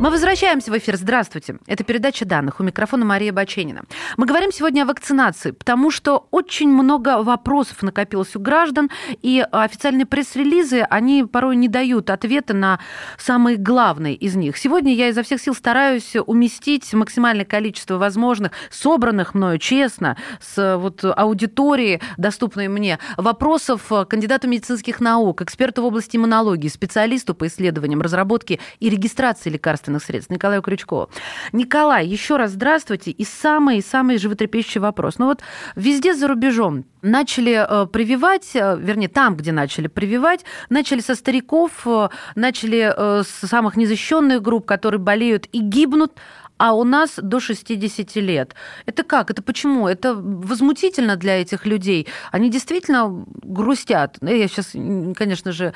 Мы 0.00 0.08
возвращаемся 0.08 0.72
в 0.72 0.78
эфир. 0.78 0.96
Здравствуйте. 0.96 1.58
Это 1.66 1.84
передача 1.84 2.24
данных. 2.24 2.58
У 2.58 2.62
микрофона 2.62 3.04
Мария 3.04 3.34
Баченина. 3.34 3.82
Мы 4.16 4.24
говорим 4.24 4.50
сегодня 4.50 4.84
о 4.84 4.86
вакцинации, 4.86 5.50
потому 5.50 5.90
что 5.90 6.26
очень 6.30 6.70
много 6.70 7.22
вопросов 7.22 7.82
накопилось 7.82 8.34
у 8.34 8.40
граждан, 8.40 8.88
и 9.20 9.44
официальные 9.52 10.06
пресс-релизы, 10.06 10.86
они 10.88 11.24
порой 11.24 11.56
не 11.56 11.68
дают 11.68 12.08
ответа 12.08 12.54
на 12.54 12.80
самые 13.18 13.58
главные 13.58 14.14
из 14.14 14.36
них. 14.36 14.56
Сегодня 14.56 14.94
я 14.94 15.10
изо 15.10 15.22
всех 15.22 15.38
сил 15.38 15.54
стараюсь 15.54 16.16
уместить 16.16 16.90
максимальное 16.94 17.44
количество 17.44 17.98
возможных, 17.98 18.52
собранных 18.70 19.34
мною 19.34 19.58
честно, 19.58 20.16
с 20.40 20.78
вот 20.78 21.04
аудитории, 21.04 22.00
доступной 22.16 22.68
мне, 22.68 22.98
вопросов 23.18 23.92
кандидату 24.08 24.48
медицинских 24.48 25.00
наук, 25.00 25.42
эксперту 25.42 25.82
в 25.82 25.84
области 25.84 26.16
иммунологии, 26.16 26.68
специалисту 26.68 27.34
по 27.34 27.48
исследованиям, 27.48 28.00
разработке 28.00 28.60
и 28.78 28.88
регистрации 28.88 29.50
лекарств 29.50 29.89
лекарственных 29.90 30.02
средств 30.02 30.30
Николаю 30.30 30.62
Крючкову. 30.62 31.10
Николай, 31.52 32.06
еще 32.06 32.36
раз 32.36 32.52
здравствуйте. 32.52 33.10
И 33.10 33.24
самый-самый 33.24 34.18
животрепещущий 34.18 34.80
вопрос. 34.80 35.18
Ну 35.18 35.26
вот 35.26 35.40
везде 35.76 36.14
за 36.14 36.28
рубежом 36.28 36.84
начали 37.02 37.66
э, 37.68 37.86
прививать, 37.86 38.50
э, 38.54 38.76
вернее, 38.78 39.08
там, 39.08 39.36
где 39.36 39.52
начали 39.52 39.88
прививать, 39.88 40.44
начали 40.68 41.00
со 41.00 41.14
стариков, 41.14 41.86
э, 41.86 42.08
начали 42.34 42.94
с 43.22 43.46
самых 43.48 43.76
незащищенных 43.76 44.42
групп, 44.42 44.66
которые 44.66 45.00
болеют 45.00 45.46
и 45.52 45.60
гибнут, 45.60 46.12
а 46.60 46.74
у 46.74 46.84
нас 46.84 47.14
до 47.16 47.40
60 47.40 48.16
лет. 48.16 48.54
Это 48.84 49.02
как? 49.02 49.30
Это 49.30 49.42
почему? 49.42 49.88
Это 49.88 50.14
возмутительно 50.14 51.16
для 51.16 51.40
этих 51.40 51.64
людей. 51.64 52.06
Они 52.32 52.50
действительно 52.50 53.24
грустят. 53.42 54.18
Я 54.20 54.46
сейчас, 54.46 54.72
конечно 55.16 55.52
же, 55.52 55.72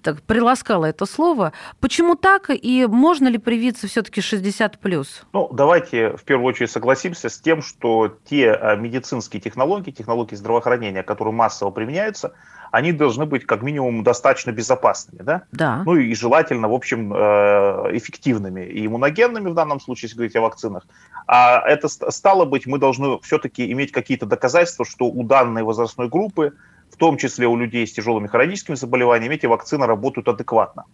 так 0.00 0.22
приласкала 0.22 0.84
это 0.84 1.06
слово. 1.06 1.52
Почему 1.80 2.14
так? 2.14 2.50
И 2.50 2.86
можно 2.86 3.26
ли 3.26 3.38
привиться 3.38 3.88
все-таки 3.88 4.20
60 4.20 4.78
плюс? 4.78 5.22
Ну, 5.32 5.48
давайте 5.52 6.16
в 6.16 6.22
первую 6.22 6.46
очередь 6.46 6.70
согласимся 6.70 7.28
с 7.30 7.40
тем, 7.40 7.60
что 7.60 8.16
те 8.30 8.52
а, 8.52 8.76
медицинские 8.76 9.42
технологии, 9.42 9.90
технологии 9.90 10.36
здравоохранения, 10.36 11.02
которые 11.02 11.34
массово 11.34 11.70
применяются, 11.72 12.32
они 12.70 12.92
должны 12.92 13.26
быть 13.26 13.46
как 13.46 13.62
минимум 13.62 14.02
достаточно 14.02 14.50
безопасными, 14.50 15.22
да? 15.22 15.42
Да. 15.52 15.82
Ну 15.84 15.96
и 15.96 16.14
желательно, 16.14 16.68
в 16.68 16.74
общем, 16.74 17.12
э, 17.12 17.96
эффективными 17.96 18.62
и 18.62 18.86
иммуногенными 18.86 19.48
в 19.48 19.54
данном 19.54 19.80
случае, 19.80 20.08
если 20.08 20.16
говорить 20.16 20.36
о 20.36 20.40
вакцинах. 20.40 20.86
А 21.26 21.60
это 21.66 21.88
стало 21.88 22.44
быть, 22.44 22.66
мы 22.66 22.78
должны 22.78 23.18
все-таки 23.22 23.70
иметь 23.72 23.92
какие-то 23.92 24.26
доказательства, 24.26 24.84
что 24.84 25.06
у 25.06 25.22
данной 25.24 25.62
возрастной 25.62 26.08
группы 26.08 26.54
в 26.90 26.96
том 26.96 27.18
числе 27.18 27.46
у 27.46 27.54
людей 27.54 27.86
с 27.86 27.92
тяжелыми 27.92 28.28
хроническими 28.28 28.74
заболеваниями, 28.74 29.34
эти 29.34 29.46
вакцины 29.46 29.86
работают 29.86 30.26
адекватно 30.28 30.84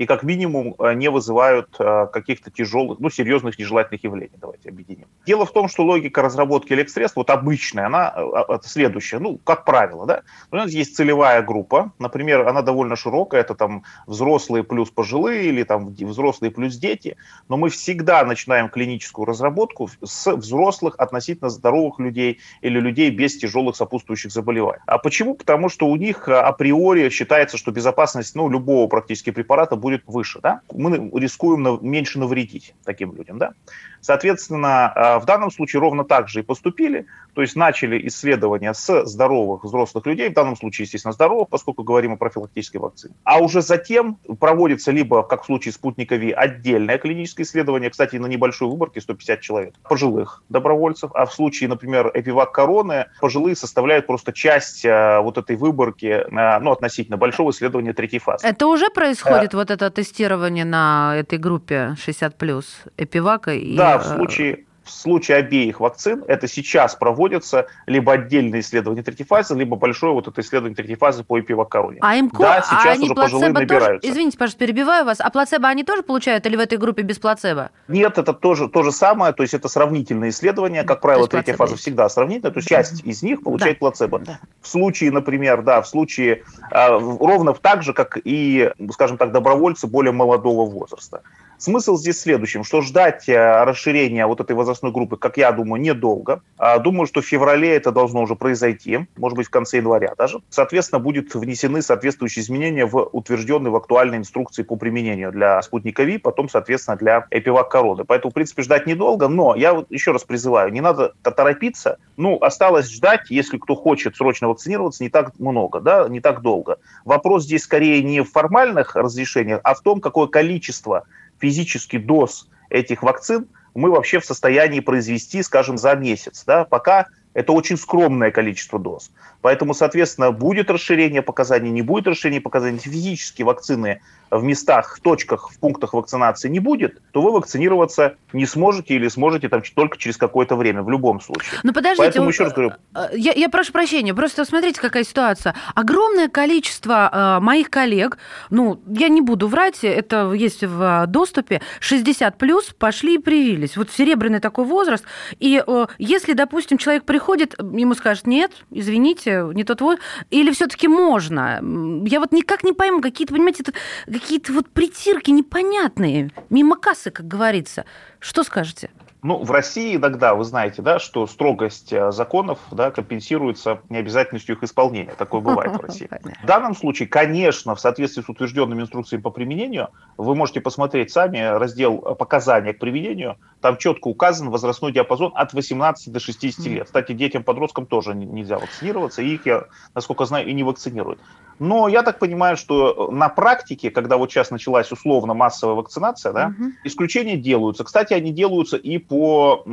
и 0.00 0.06
как 0.06 0.22
минимум 0.22 0.74
э, 0.78 0.94
не 0.94 1.10
вызывают 1.10 1.76
э, 1.78 2.06
каких-то 2.10 2.50
тяжелых, 2.50 3.00
ну, 3.00 3.10
серьезных 3.10 3.58
нежелательных 3.58 4.02
явлений. 4.02 4.32
Давайте 4.40 4.70
объединим. 4.70 5.06
Дело 5.26 5.44
в 5.44 5.52
том, 5.52 5.68
что 5.68 5.84
логика 5.84 6.22
разработки 6.22 6.72
лекарств, 6.72 7.16
вот 7.16 7.28
обычная, 7.28 7.84
она 7.84 8.14
э, 8.16 8.58
следующая, 8.62 9.18
ну, 9.18 9.36
как 9.44 9.66
правило, 9.66 10.06
да. 10.06 10.22
У 10.50 10.56
нас 10.56 10.70
есть 10.70 10.96
целевая 10.96 11.42
группа, 11.42 11.92
например, 11.98 12.48
она 12.48 12.62
довольно 12.62 12.96
широкая, 12.96 13.42
это 13.42 13.54
там 13.54 13.82
взрослые 14.06 14.64
плюс 14.64 14.90
пожилые 14.90 15.44
или 15.44 15.64
там 15.64 15.88
взрослые 15.88 16.50
плюс 16.50 16.76
дети, 16.76 17.18
но 17.50 17.58
мы 17.58 17.68
всегда 17.68 18.24
начинаем 18.24 18.70
клиническую 18.70 19.26
разработку 19.26 19.90
с 20.02 20.32
взрослых 20.34 20.94
относительно 20.96 21.50
здоровых 21.50 21.98
людей 21.98 22.38
или 22.62 22.80
людей 22.80 23.10
без 23.10 23.36
тяжелых 23.36 23.76
сопутствующих 23.76 24.32
заболеваний. 24.32 24.80
А 24.86 24.96
почему? 24.96 25.34
Потому 25.34 25.68
что 25.68 25.88
у 25.88 25.96
них 25.96 26.26
априори 26.26 27.10
считается, 27.10 27.58
что 27.58 27.70
безопасность 27.70 28.34
ну, 28.34 28.48
любого 28.48 28.86
практически 28.86 29.28
препарата 29.28 29.76
будет 29.76 29.89
будет 29.90 30.02
выше. 30.06 30.40
Да? 30.42 30.60
Мы 30.72 31.10
рискуем 31.18 31.78
меньше 31.82 32.18
навредить 32.18 32.74
таким 32.84 33.14
людям. 33.14 33.38
Да? 33.38 33.52
Соответственно, 34.00 34.92
э, 34.94 35.18
в 35.18 35.24
данном 35.24 35.50
случае 35.50 35.80
ровно 35.80 36.04
так 36.04 36.28
же 36.28 36.40
и 36.40 36.42
поступили, 36.42 37.06
то 37.34 37.42
есть 37.42 37.56
начали 37.56 38.06
исследования 38.08 38.74
с 38.74 39.04
здоровых 39.04 39.64
взрослых 39.64 40.06
людей, 40.06 40.30
в 40.30 40.34
данном 40.34 40.56
случае, 40.56 40.84
естественно, 40.84 41.12
здоровых, 41.12 41.48
поскольку 41.48 41.82
говорим 41.82 42.12
о 42.12 42.16
профилактической 42.16 42.78
вакцине. 42.78 43.14
А 43.24 43.40
уже 43.40 43.62
затем 43.62 44.16
проводится 44.38 44.90
либо, 44.90 45.22
как 45.22 45.42
в 45.42 45.46
случае 45.46 45.72
спутника 45.72 46.16
Ви, 46.16 46.32
отдельное 46.32 46.98
клиническое 46.98 47.44
исследование, 47.44 47.90
кстати, 47.90 48.16
на 48.16 48.26
небольшой 48.26 48.68
выборке, 48.68 49.00
150 49.00 49.40
человек, 49.40 49.74
пожилых 49.88 50.42
добровольцев, 50.48 51.10
а 51.14 51.26
в 51.26 51.32
случае, 51.32 51.68
например, 51.68 52.10
эпивак 52.14 52.52
короны, 52.52 53.06
пожилые 53.20 53.56
составляют 53.56 54.06
просто 54.06 54.32
часть 54.32 54.84
э, 54.84 55.20
вот 55.20 55.38
этой 55.38 55.56
выборки, 55.56 56.06
э, 56.06 56.58
ну, 56.60 56.72
относительно 56.72 57.16
большого 57.16 57.50
исследования 57.50 57.92
третьей 57.92 58.18
фазы. 58.18 58.46
Это 58.46 58.66
уже 58.66 58.90
происходит, 58.90 59.54
а, 59.54 59.56
вот 59.56 59.70
это 59.70 59.90
тестирование 59.90 60.64
на 60.64 61.16
этой 61.16 61.38
группе 61.38 61.96
60+, 61.96 62.64
эпивака 62.96 63.52
и... 63.52 63.76
Да, 63.76 63.89
в 63.98 64.04
случае 64.04 64.64
в 64.90 64.90
случае 64.90 65.38
обеих 65.38 65.80
вакцин 65.80 66.24
это 66.26 66.48
сейчас 66.48 66.94
проводится 66.94 67.66
либо 67.86 68.12
отдельное 68.14 68.60
исследование 68.60 69.02
третьей 69.02 69.26
фазы, 69.26 69.54
либо 69.54 69.76
большое 69.76 70.12
вот 70.12 70.26
это 70.28 70.40
исследование 70.40 70.74
третьей 70.74 70.96
фазы 70.96 71.22
по 71.22 71.38
эпивакароне. 71.38 71.98
А 72.00 72.18
ИМКО, 72.18 72.42
да, 72.42 72.62
сейчас 72.62 72.86
а 72.86 72.90
они 72.90 73.04
уже 73.04 73.14
пожилые 73.14 73.52
тоже, 73.52 73.64
набираются. 73.66 74.10
Извините, 74.10 74.38
пожалуйста, 74.38 74.58
перебиваю 74.58 75.04
вас. 75.04 75.20
А 75.20 75.30
плацебо 75.30 75.68
они 75.68 75.84
тоже 75.84 76.02
получают 76.02 76.46
или 76.46 76.56
в 76.56 76.60
этой 76.60 76.78
группе 76.78 77.02
без 77.02 77.18
плацебо? 77.18 77.70
Нет, 77.88 78.18
это 78.18 78.32
тоже 78.32 78.68
то 78.68 78.82
же 78.82 78.92
самое, 78.92 79.32
то 79.32 79.42
есть 79.42 79.54
это 79.54 79.68
сравнительное 79.68 80.30
исследование. 80.30 80.82
Как 80.82 81.00
правило, 81.00 81.28
третья 81.28 81.54
фаза 81.54 81.72
есть. 81.72 81.82
всегда 81.82 82.08
сравнительная, 82.08 82.52
то 82.52 82.58
есть 82.58 82.68
часть 82.68 83.04
из 83.04 83.22
них 83.22 83.42
получает 83.42 83.76
да. 83.76 83.78
плацебо. 83.78 84.18
Да. 84.18 84.40
В 84.60 84.68
случае, 84.68 85.12
например, 85.12 85.62
да, 85.62 85.82
в 85.82 85.88
случае 85.88 86.42
э, 86.70 86.88
ровно 86.88 87.52
так 87.52 87.82
же, 87.82 87.92
как 87.92 88.18
и, 88.22 88.70
скажем 88.92 89.18
так, 89.18 89.32
добровольцы 89.32 89.86
более 89.86 90.12
молодого 90.12 90.68
возраста. 90.68 91.22
Смысл 91.60 91.98
здесь 91.98 92.16
в 92.16 92.20
следующем, 92.20 92.64
что 92.64 92.80
ждать 92.80 93.28
э, 93.28 93.64
расширения 93.64 94.26
вот 94.26 94.40
этой 94.40 94.56
возрастной 94.56 94.92
группы, 94.92 95.18
как 95.18 95.36
я 95.36 95.52
думаю, 95.52 95.82
недолго. 95.82 96.40
А, 96.56 96.78
думаю, 96.78 97.06
что 97.06 97.20
в 97.20 97.26
феврале 97.26 97.76
это 97.76 97.92
должно 97.92 98.22
уже 98.22 98.34
произойти, 98.34 99.00
может 99.18 99.36
быть, 99.36 99.48
в 99.48 99.50
конце 99.50 99.76
января 99.76 100.14
даже. 100.16 100.40
Соответственно, 100.48 101.00
будут 101.00 101.34
внесены 101.34 101.82
соответствующие 101.82 102.44
изменения 102.44 102.86
в 102.86 102.96
утвержденные 103.12 103.70
в 103.70 103.76
актуальной 103.76 104.16
инструкции 104.16 104.62
по 104.62 104.76
применению 104.76 105.32
для 105.32 105.60
спутника 105.60 106.02
Ви, 106.02 106.16
потом, 106.16 106.48
соответственно, 106.48 106.96
для 106.96 107.26
эпивак 107.30 107.68
короны. 107.68 108.04
Поэтому, 108.04 108.30
в 108.30 108.34
принципе, 108.34 108.62
ждать 108.62 108.86
недолго, 108.86 109.28
но 109.28 109.54
я 109.54 109.74
вот 109.74 109.90
еще 109.90 110.12
раз 110.12 110.24
призываю, 110.24 110.72
не 110.72 110.80
надо 110.80 111.12
торопиться. 111.22 111.98
Ну, 112.16 112.38
осталось 112.40 112.90
ждать, 112.90 113.28
если 113.28 113.58
кто 113.58 113.74
хочет 113.74 114.16
срочно 114.16 114.48
вакцинироваться, 114.48 115.02
не 115.04 115.10
так 115.10 115.38
много, 115.38 115.80
да, 115.80 116.08
не 116.08 116.20
так 116.20 116.40
долго. 116.40 116.78
Вопрос 117.04 117.44
здесь 117.44 117.64
скорее 117.64 118.02
не 118.02 118.22
в 118.22 118.30
формальных 118.30 118.96
разрешениях, 118.96 119.60
а 119.62 119.74
в 119.74 119.82
том, 119.82 120.00
какое 120.00 120.26
количество 120.26 121.04
физический 121.40 121.98
доз 121.98 122.48
этих 122.68 123.02
вакцин 123.02 123.48
мы 123.74 123.90
вообще 123.90 124.20
в 124.20 124.24
состоянии 124.24 124.80
произвести, 124.80 125.42
скажем, 125.42 125.78
за 125.78 125.94
месяц. 125.94 126.44
Да? 126.44 126.64
Пока 126.64 127.06
это 127.34 127.52
очень 127.52 127.76
скромное 127.76 128.30
количество 128.30 128.78
доз. 128.78 129.10
Поэтому, 129.42 129.74
соответственно, 129.74 130.32
будет 130.32 130.70
расширение 130.70 131.22
показаний, 131.22 131.70
не 131.70 131.82
будет 131.82 132.06
расширения 132.06 132.40
показаний. 132.40 132.78
Физически 132.78 133.42
вакцины 133.42 134.00
в 134.30 134.42
местах, 134.44 134.96
в 134.96 135.00
точках, 135.00 135.50
в 135.50 135.58
пунктах 135.58 135.92
вакцинации 135.92 136.48
не 136.48 136.60
будет, 136.60 137.00
то 137.12 137.20
вы 137.20 137.32
вакцинироваться 137.32 138.16
не 138.32 138.46
сможете 138.46 138.94
или 138.94 139.08
сможете 139.08 139.48
там 139.48 139.62
только 139.74 139.98
через 139.98 140.16
какое-то 140.16 140.56
время, 140.56 140.82
в 140.82 140.90
любом 140.90 141.20
случае. 141.20 141.58
Ну, 141.62 141.72
подождите, 141.72 142.02
Поэтому, 142.02 142.28
еще 142.28 142.44
раз 142.44 142.52
говорю... 142.52 142.72
Э, 142.94 143.08
я, 143.12 143.32
я 143.32 143.48
прошу 143.48 143.72
прощения, 143.72 144.14
просто 144.14 144.44
смотрите, 144.44 144.80
какая 144.80 145.04
ситуация. 145.04 145.54
Огромное 145.74 146.28
количество 146.28 147.10
э, 147.12 147.42
моих 147.42 147.70
коллег, 147.70 148.18
ну, 148.50 148.80
я 148.86 149.08
не 149.08 149.20
буду 149.20 149.48
врать, 149.48 149.82
это 149.82 150.32
есть 150.32 150.62
в 150.62 151.06
доступе, 151.08 151.60
60 151.80 152.38
плюс 152.38 152.66
пошли 152.78 153.16
и 153.16 153.18
привились. 153.18 153.76
Вот 153.76 153.90
серебряный 153.90 154.40
такой 154.40 154.64
возраст. 154.64 155.04
И 155.38 155.62
э, 155.64 155.86
если, 155.98 156.34
допустим, 156.34 156.78
человек 156.78 157.04
приходит, 157.04 157.58
ему 157.58 157.94
скажут, 157.94 158.26
нет, 158.26 158.52
извините, 158.70 159.29
не 159.54 159.64
тот 159.64 159.80
вот, 159.80 160.00
или 160.30 160.52
все-таки 160.52 160.88
можно? 160.88 161.60
Я 162.06 162.20
вот 162.20 162.32
никак 162.32 162.64
не 162.64 162.72
пойму, 162.72 163.00
какие-то, 163.00 163.34
понимаете, 163.34 163.64
какие-то 164.06 164.52
вот 164.52 164.68
притирки 164.68 165.30
непонятные, 165.30 166.30
мимо 166.50 166.76
кассы, 166.76 167.10
как 167.10 167.26
говорится. 167.26 167.84
Что 168.18 168.42
скажете? 168.42 168.90
Ну, 169.22 169.42
в 169.42 169.50
России 169.50 169.96
иногда, 169.96 170.34
вы 170.34 170.44
знаете, 170.44 170.80
да, 170.80 170.98
что 170.98 171.26
строгость 171.26 171.92
э, 171.92 172.10
законов 172.10 172.58
да, 172.70 172.90
компенсируется 172.90 173.80
необязательностью 173.90 174.56
их 174.56 174.62
исполнения. 174.62 175.14
Такое 175.16 175.42
бывает 175.42 175.72
в 175.72 175.80
России. 175.86 176.08
В 176.42 176.46
данном 176.46 176.74
случае, 176.74 177.08
конечно, 177.08 177.74
в 177.74 177.80
соответствии 177.80 178.22
с 178.22 178.28
утвержденными 178.28 178.80
инструкциями 178.82 179.22
по 179.22 179.30
применению, 179.30 179.88
вы 180.16 180.34
можете 180.34 180.62
посмотреть 180.62 181.10
сами 181.10 181.38
раздел 181.38 181.98
показания 181.98 182.72
к 182.72 182.78
применению. 182.78 183.36
Там 183.60 183.76
четко 183.76 184.08
указан 184.08 184.48
возрастной 184.48 184.92
диапазон 184.92 185.32
от 185.34 185.52
18 185.52 186.12
до 186.12 186.18
60 186.18 186.66
лет. 186.66 186.86
Кстати, 186.86 187.12
детям-подросткам 187.12 187.86
тоже 187.86 188.14
нельзя 188.14 188.58
вакцинироваться, 188.58 189.20
и 189.20 189.34
их, 189.34 189.44
я, 189.44 189.66
насколько 189.94 190.24
знаю, 190.24 190.46
и 190.48 190.52
не 190.54 190.62
вакцинируют. 190.62 191.18
Но 191.60 191.88
я 191.88 192.02
так 192.02 192.18
понимаю, 192.18 192.56
что 192.56 193.10
на 193.12 193.28
практике, 193.28 193.90
когда 193.90 194.16
вот 194.16 194.30
сейчас 194.30 194.50
началась 194.50 194.90
условно 194.90 195.34
массовая 195.34 195.74
вакцинация, 195.74 196.32
да, 196.32 196.54
угу. 196.58 196.72
исключения 196.84 197.36
делаются. 197.36 197.84
Кстати, 197.84 198.14
они 198.14 198.32
делаются 198.32 198.78
и 198.78 198.96
по, 198.96 199.64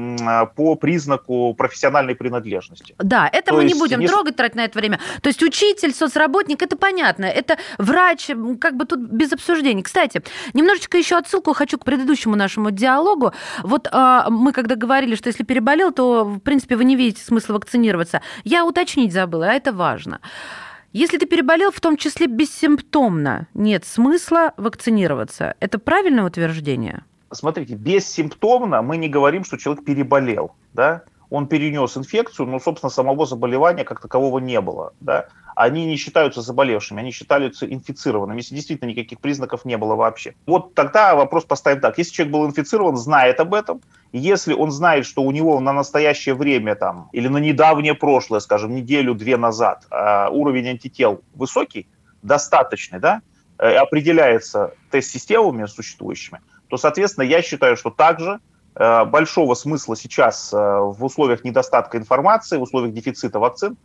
по 0.55 0.75
признаку 0.75 1.53
профессиональной 1.53 2.13
принадлежности. 2.13 2.93
Да, 2.99 3.29
это 3.31 3.51
То 3.51 3.57
мы 3.57 3.63
не 3.63 3.73
будем 3.73 4.01
не... 4.01 4.07
трогать, 4.07 4.35
тратить 4.35 4.55
на 4.55 4.65
это 4.65 4.77
время. 4.77 4.99
То 5.21 5.29
есть 5.29 5.41
учитель, 5.41 5.93
соцработник, 5.93 6.61
это 6.61 6.75
понятно. 6.75 7.23
Это 7.23 7.57
врач, 7.77 8.27
как 8.59 8.75
бы 8.75 8.83
тут 8.83 8.99
без 8.99 9.31
обсуждений. 9.31 9.81
Кстати, 9.81 10.21
немножечко 10.53 10.97
еще 10.97 11.15
отсылку 11.15 11.53
хочу 11.53 11.77
к 11.77 11.85
предыдущему 11.85 12.35
нашему 12.35 12.71
диалогу. 12.71 13.31
Вот 13.63 13.87
а, 13.93 14.29
мы 14.29 14.51
когда 14.51 14.75
говорили, 14.75 15.15
что 15.15 15.27
если 15.29 15.43
переболел, 15.43 15.93
то, 15.93 16.25
в 16.25 16.39
принципе, 16.39 16.75
вы 16.75 16.83
не 16.83 16.97
видите 16.97 17.23
смысла 17.23 17.53
вакцинироваться. 17.53 18.21
Я 18.43 18.65
уточнить 18.65 19.13
забыла, 19.13 19.47
а 19.47 19.53
это 19.53 19.71
важно. 19.71 20.19
Если 20.97 21.19
ты 21.19 21.27
переболел, 21.27 21.69
в 21.69 21.79
том 21.79 21.95
числе 21.95 22.25
бессимптомно, 22.25 23.47
нет 23.53 23.85
смысла 23.85 24.55
вакцинироваться. 24.57 25.53
Это 25.59 25.77
правильное 25.77 26.23
утверждение? 26.23 27.03
Смотрите, 27.31 27.75
бессимптомно 27.75 28.81
мы 28.81 28.97
не 28.97 29.07
говорим, 29.07 29.43
что 29.43 29.57
человек 29.57 29.85
переболел, 29.85 30.53
да? 30.73 31.03
Он 31.29 31.47
перенес 31.47 31.97
инфекцию, 31.97 32.47
но, 32.47 32.59
собственно, 32.59 32.89
самого 32.89 33.25
заболевания 33.25 33.83
как 33.83 33.99
такового 33.99 34.39
не 34.39 34.61
было, 34.61 34.93
да? 35.01 35.27
Они 35.55 35.85
не 35.85 35.97
считаются 35.97 36.41
заболевшими, 36.41 36.99
они 36.99 37.11
считаются 37.11 37.65
инфицированными, 37.65 38.37
если 38.37 38.55
действительно 38.55 38.89
никаких 38.89 39.19
признаков 39.19 39.65
не 39.65 39.75
было 39.75 39.95
вообще. 39.95 40.35
Вот 40.45 40.75
тогда 40.75 41.15
вопрос 41.15 41.45
поставим 41.45 41.81
так. 41.81 41.97
Если 41.97 42.13
человек 42.13 42.33
был 42.33 42.45
инфицирован, 42.45 42.95
знает 42.95 43.39
об 43.39 43.55
этом, 43.55 43.81
если 44.11 44.53
он 44.53 44.71
знает, 44.71 45.05
что 45.05 45.23
у 45.23 45.31
него 45.31 45.59
на 45.59 45.73
настоящее 45.73 46.35
время 46.35 46.75
там, 46.75 47.09
или 47.11 47.27
на 47.27 47.39
недавнее 47.39 47.95
прошлое, 47.95 48.39
скажем, 48.39 48.75
неделю-две 48.75 49.35
назад, 49.35 49.85
э, 49.89 50.29
уровень 50.29 50.69
антител 50.69 51.21
высокий, 51.33 51.87
достаточный, 52.21 52.99
да, 52.99 53.21
э, 53.57 53.75
определяется 53.75 54.73
тест-системами 54.91 55.65
существующими, 55.65 56.39
то, 56.67 56.77
соответственно, 56.77 57.25
я 57.25 57.41
считаю, 57.41 57.75
что 57.77 57.89
также 57.89 58.39
большого 58.77 59.55
смысла 59.55 59.95
сейчас 59.95 60.51
в 60.51 60.97
условиях 60.99 61.43
недостатка 61.43 61.97
информации, 61.97 62.57
в 62.57 62.61
условиях 62.61 62.93
дефицита 62.93 63.39
вакцин 63.39 63.77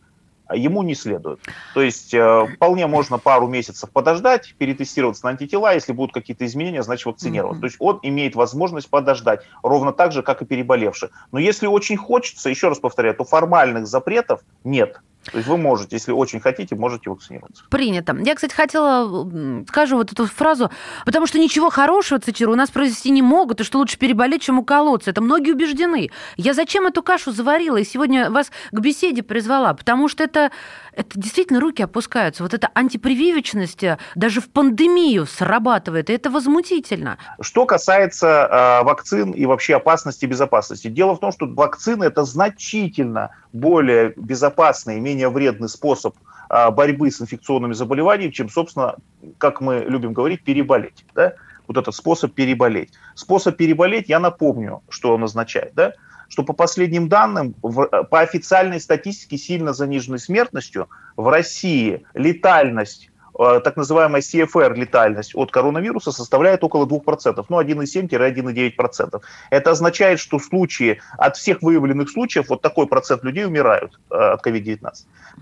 ему 0.54 0.82
не 0.82 0.94
следует. 0.94 1.40
То 1.74 1.82
есть 1.82 2.14
э, 2.14 2.46
вполне 2.54 2.86
можно 2.86 3.18
пару 3.18 3.46
месяцев 3.48 3.90
подождать, 3.90 4.54
перетестироваться 4.58 5.24
на 5.24 5.30
антитела, 5.30 5.74
если 5.74 5.92
будут 5.92 6.12
какие-то 6.12 6.44
изменения, 6.46 6.82
значит 6.82 7.06
вакцинироваться. 7.06 7.58
Mm-hmm. 7.58 7.60
То 7.60 7.66
есть 7.66 7.76
он 7.78 8.00
имеет 8.02 8.34
возможность 8.34 8.90
подождать, 8.90 9.42
ровно 9.62 9.92
так 9.92 10.12
же, 10.12 10.22
как 10.22 10.42
и 10.42 10.44
переболевший. 10.44 11.10
Но 11.30 11.38
если 11.38 11.66
очень 11.66 11.96
хочется, 11.96 12.50
еще 12.50 12.68
раз 12.68 12.78
повторяю, 12.78 13.14
то 13.14 13.24
формальных 13.24 13.86
запретов 13.86 14.40
нет. 14.64 15.00
То 15.30 15.38
есть 15.38 15.48
вы 15.48 15.56
можете, 15.56 15.96
если 15.96 16.12
очень 16.12 16.40
хотите, 16.40 16.74
можете 16.74 17.10
вакцинироваться. 17.10 17.64
Принято. 17.70 18.16
Я, 18.24 18.34
кстати, 18.34 18.54
хотела, 18.54 19.64
скажу 19.68 19.96
вот 19.96 20.12
эту 20.12 20.26
фразу, 20.26 20.70
потому 21.04 21.26
что 21.26 21.38
ничего 21.38 21.70
хорошего, 21.70 22.20
цитирую, 22.20 22.54
у 22.54 22.58
нас 22.58 22.70
произвести 22.70 23.10
не 23.10 23.22
могут, 23.22 23.60
и 23.60 23.64
что 23.64 23.78
лучше 23.78 23.98
переболеть, 23.98 24.42
чем 24.42 24.58
уколоться. 24.58 25.10
Это 25.10 25.20
многие 25.20 25.52
убеждены. 25.52 26.10
Я 26.36 26.54
зачем 26.54 26.86
эту 26.86 27.02
кашу 27.02 27.32
заварила 27.32 27.76
и 27.76 27.84
сегодня 27.84 28.30
вас 28.30 28.50
к 28.70 28.80
беседе 28.80 29.22
призвала? 29.22 29.74
Потому 29.74 30.08
что 30.08 30.24
это, 30.24 30.50
это 30.92 31.10
действительно 31.18 31.60
руки 31.60 31.82
опускаются. 31.82 32.42
Вот 32.42 32.54
эта 32.54 32.70
антипрививочность 32.74 33.84
даже 34.14 34.40
в 34.40 34.48
пандемию 34.48 35.26
срабатывает, 35.26 36.10
и 36.10 36.12
это 36.12 36.30
возмутительно. 36.30 37.18
Что 37.40 37.64
касается 37.64 38.80
э, 38.80 38.84
вакцин 38.84 39.30
и 39.32 39.46
вообще 39.46 39.76
опасности 39.76 40.24
и 40.24 40.28
безопасности. 40.28 40.88
Дело 40.88 41.14
в 41.14 41.20
том, 41.20 41.32
что 41.32 41.46
вакцины 41.46 42.04
это 42.04 42.24
значительно 42.24 43.30
более 43.52 44.14
безопасный, 44.16 44.98
менее 44.98 45.11
вредный 45.28 45.68
способ 45.68 46.14
а, 46.48 46.70
борьбы 46.70 47.10
с 47.10 47.20
инфекционными 47.20 47.72
заболеваниями, 47.72 48.30
чем, 48.30 48.48
собственно, 48.48 48.96
как 49.38 49.60
мы 49.60 49.84
любим 49.88 50.12
говорить, 50.12 50.42
переболеть. 50.42 51.04
Да? 51.14 51.34
Вот 51.66 51.76
этот 51.76 51.94
способ 51.94 52.34
переболеть. 52.34 52.92
Способ 53.14 53.56
переболеть, 53.56 54.08
я 54.08 54.20
напомню, 54.20 54.82
что 54.88 55.14
он 55.14 55.24
означает. 55.24 55.72
Да? 55.74 55.92
что 56.32 56.44
по 56.44 56.54
последним 56.54 57.10
данным, 57.10 57.52
по 57.52 58.20
официальной 58.20 58.80
статистике 58.80 59.36
сильно 59.36 59.74
заниженной 59.74 60.18
смертностью 60.18 60.88
в 61.14 61.28
России 61.28 62.06
летальность 62.14 63.10
э, 63.10 63.11
так 63.36 63.76
называемая 63.76 64.20
CFR 64.20 64.74
летальность 64.74 65.34
от 65.34 65.50
коронавируса 65.50 66.12
составляет 66.12 66.64
около 66.64 66.86
2%, 66.86 67.44
ну 67.48 67.60
1,7-1,9%. 67.60 69.20
Это 69.50 69.70
означает, 69.70 70.20
что 70.20 70.38
в 70.38 70.44
случае, 70.44 71.00
от 71.18 71.36
всех 71.36 71.62
выявленных 71.62 72.10
случаев 72.10 72.48
вот 72.48 72.62
такой 72.62 72.86
процент 72.86 73.24
людей 73.24 73.46
умирают 73.46 73.98
э, 74.10 74.14
от 74.14 74.46
COVID-19. 74.46 74.90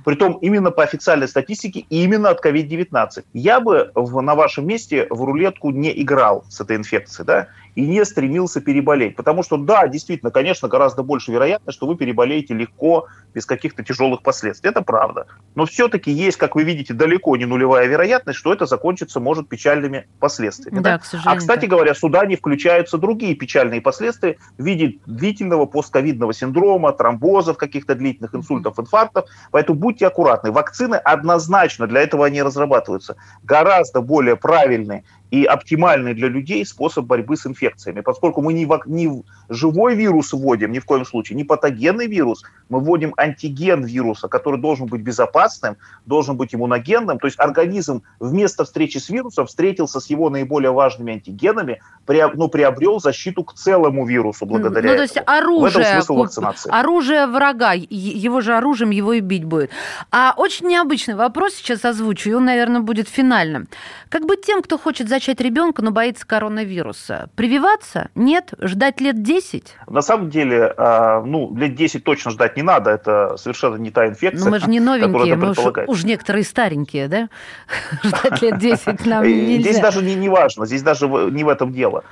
Притом 0.04 0.34
именно 0.34 0.70
по 0.70 0.82
официальной 0.82 1.28
статистике 1.28 1.84
именно 1.90 2.30
от 2.30 2.44
COVID-19. 2.44 3.24
Я 3.32 3.60
бы 3.60 3.90
на 3.94 4.34
вашем 4.34 4.66
месте 4.66 5.06
в 5.10 5.24
рулетку 5.24 5.70
не 5.70 6.00
играл 6.00 6.44
с 6.48 6.60
этой 6.60 6.76
инфекцией, 6.76 7.26
да, 7.26 7.48
и 7.74 7.86
не 7.86 8.04
стремился 8.04 8.60
переболеть. 8.60 9.16
Потому 9.16 9.42
что, 9.42 9.56
да, 9.56 9.86
действительно, 9.88 10.30
конечно, 10.30 10.68
гораздо 10.68 11.02
больше 11.02 11.32
вероятность, 11.32 11.76
что 11.76 11.86
вы 11.86 11.96
переболеете 11.96 12.54
легко, 12.54 13.06
без 13.34 13.46
каких-то 13.46 13.82
тяжелых 13.82 14.22
последствий. 14.22 14.70
Это 14.70 14.82
правда. 14.82 15.26
Но 15.54 15.66
все-таки 15.66 16.10
есть, 16.10 16.36
как 16.36 16.54
вы 16.54 16.64
видите, 16.64 16.94
далеко 16.94 17.36
не 17.36 17.46
нулевая 17.46 17.86
вероятность, 17.86 18.38
что 18.38 18.52
это 18.52 18.66
закончится 18.66 19.20
может 19.20 19.48
печальными 19.48 20.06
последствиями. 20.18 20.80
Да, 20.80 20.92
да? 20.92 20.98
К 20.98 21.04
сожалению, 21.04 21.36
а, 21.36 21.36
кстати 21.36 21.66
да. 21.66 21.66
говоря, 21.68 21.94
сюда 21.94 22.26
не 22.26 22.36
включаются 22.36 22.98
другие 22.98 23.34
печальные 23.34 23.80
последствия 23.80 24.36
в 24.58 24.64
виде 24.64 24.98
длительного 25.06 25.66
постковидного 25.66 26.32
синдрома, 26.32 26.92
тромбозов, 26.92 27.56
каких-то 27.56 27.94
длительных 27.94 28.34
инсультов, 28.34 28.78
инфарктов. 28.78 29.26
Поэтому 29.50 29.78
будьте 29.78 30.06
аккуратны. 30.06 30.50
Вакцины 30.50 30.96
однозначно, 30.96 31.86
для 31.86 32.00
этого 32.00 32.26
они 32.26 32.42
разрабатываются, 32.42 33.16
гораздо 33.42 34.00
более 34.00 34.36
правильные 34.36 35.04
и 35.30 35.44
оптимальный 35.44 36.14
для 36.14 36.28
людей 36.28 36.64
способ 36.66 37.06
борьбы 37.06 37.36
с 37.36 37.46
инфекциями. 37.46 38.00
Поскольку 38.00 38.42
мы 38.42 38.52
не, 38.52 38.66
в, 38.66 38.82
не 38.86 39.22
живой 39.48 39.94
вирус 39.94 40.32
вводим, 40.32 40.72
ни 40.72 40.80
в 40.80 40.84
коем 40.84 41.04
случае, 41.04 41.36
не 41.36 41.44
патогенный 41.44 42.06
вирус, 42.06 42.42
мы 42.68 42.80
вводим 42.80 43.14
антиген 43.16 43.84
вируса, 43.84 44.28
который 44.28 44.60
должен 44.60 44.86
быть 44.86 45.02
безопасным, 45.02 45.76
должен 46.06 46.36
быть 46.36 46.54
иммуногенным. 46.54 47.18
То 47.18 47.26
есть 47.26 47.38
организм 47.38 48.02
вместо 48.18 48.64
встречи 48.64 48.98
с 48.98 49.08
вирусом 49.08 49.46
встретился 49.46 50.00
с 50.00 50.10
его 50.10 50.30
наиболее 50.30 50.72
важными 50.72 51.14
антигенами, 51.14 51.80
приоб, 52.06 52.34
ну, 52.34 52.48
приобрел 52.48 53.00
защиту 53.00 53.44
к 53.44 53.54
целому 53.54 54.06
вирусу 54.06 54.46
благодаря 54.46 54.90
ну, 54.90 54.96
то 54.96 55.02
есть 55.02 55.16
этому. 55.16 55.38
оружие, 55.38 55.70
в 55.70 55.76
этом 55.76 55.92
смысл 55.92 56.14
вакцинации. 56.16 56.70
Оружие 56.72 57.26
врага, 57.26 57.72
его 57.72 58.40
же 58.40 58.56
оружием 58.56 58.90
его 58.90 59.12
и 59.12 59.20
бить 59.20 59.44
будет. 59.44 59.70
А 60.10 60.34
очень 60.36 60.66
необычный 60.66 61.14
вопрос 61.14 61.54
сейчас 61.54 61.84
озвучу, 61.84 62.30
и 62.30 62.32
он, 62.32 62.44
наверное, 62.46 62.80
будет 62.80 63.08
финальным. 63.08 63.68
Как 64.08 64.24
бы 64.26 64.36
тем, 64.36 64.62
кто 64.62 64.76
хочет 64.78 65.08
зачать 65.08 65.19
зачать 65.20 65.40
ребенка, 65.42 65.82
но 65.82 65.90
боится 65.90 66.26
коронавируса. 66.26 67.28
Прививаться? 67.36 68.08
Нет? 68.14 68.54
Ждать 68.58 69.02
лет 69.02 69.22
10? 69.22 69.76
На 69.86 70.00
самом 70.00 70.30
деле, 70.30 70.72
а, 70.78 71.22
ну, 71.22 71.54
лет 71.54 71.74
10 71.74 72.02
точно 72.02 72.30
ждать 72.30 72.56
не 72.56 72.62
надо. 72.62 72.90
Это 72.90 73.36
совершенно 73.36 73.76
не 73.76 73.90
та 73.90 74.06
инфекция. 74.06 74.46
Но 74.46 74.50
мы 74.50 74.60
же 74.60 74.70
не 74.70 74.80
новенькие, 74.80 75.36
мы 75.36 75.50
уж, 75.50 75.58
уж 75.86 76.04
некоторые 76.04 76.44
старенькие, 76.44 77.08
да? 77.08 77.28
Ждать 78.02 78.40
лет 78.40 78.58
10 78.58 79.06
нам 79.06 79.24
нельзя. 79.24 79.70
Здесь 79.70 79.80
даже 79.80 80.02
не, 80.02 80.14
не 80.14 80.30
важно, 80.30 80.64
здесь 80.64 80.82
даже 80.82 81.06
не 81.06 81.44
в 81.44 81.48
этом 81.48 81.72
дело. 81.72 82.02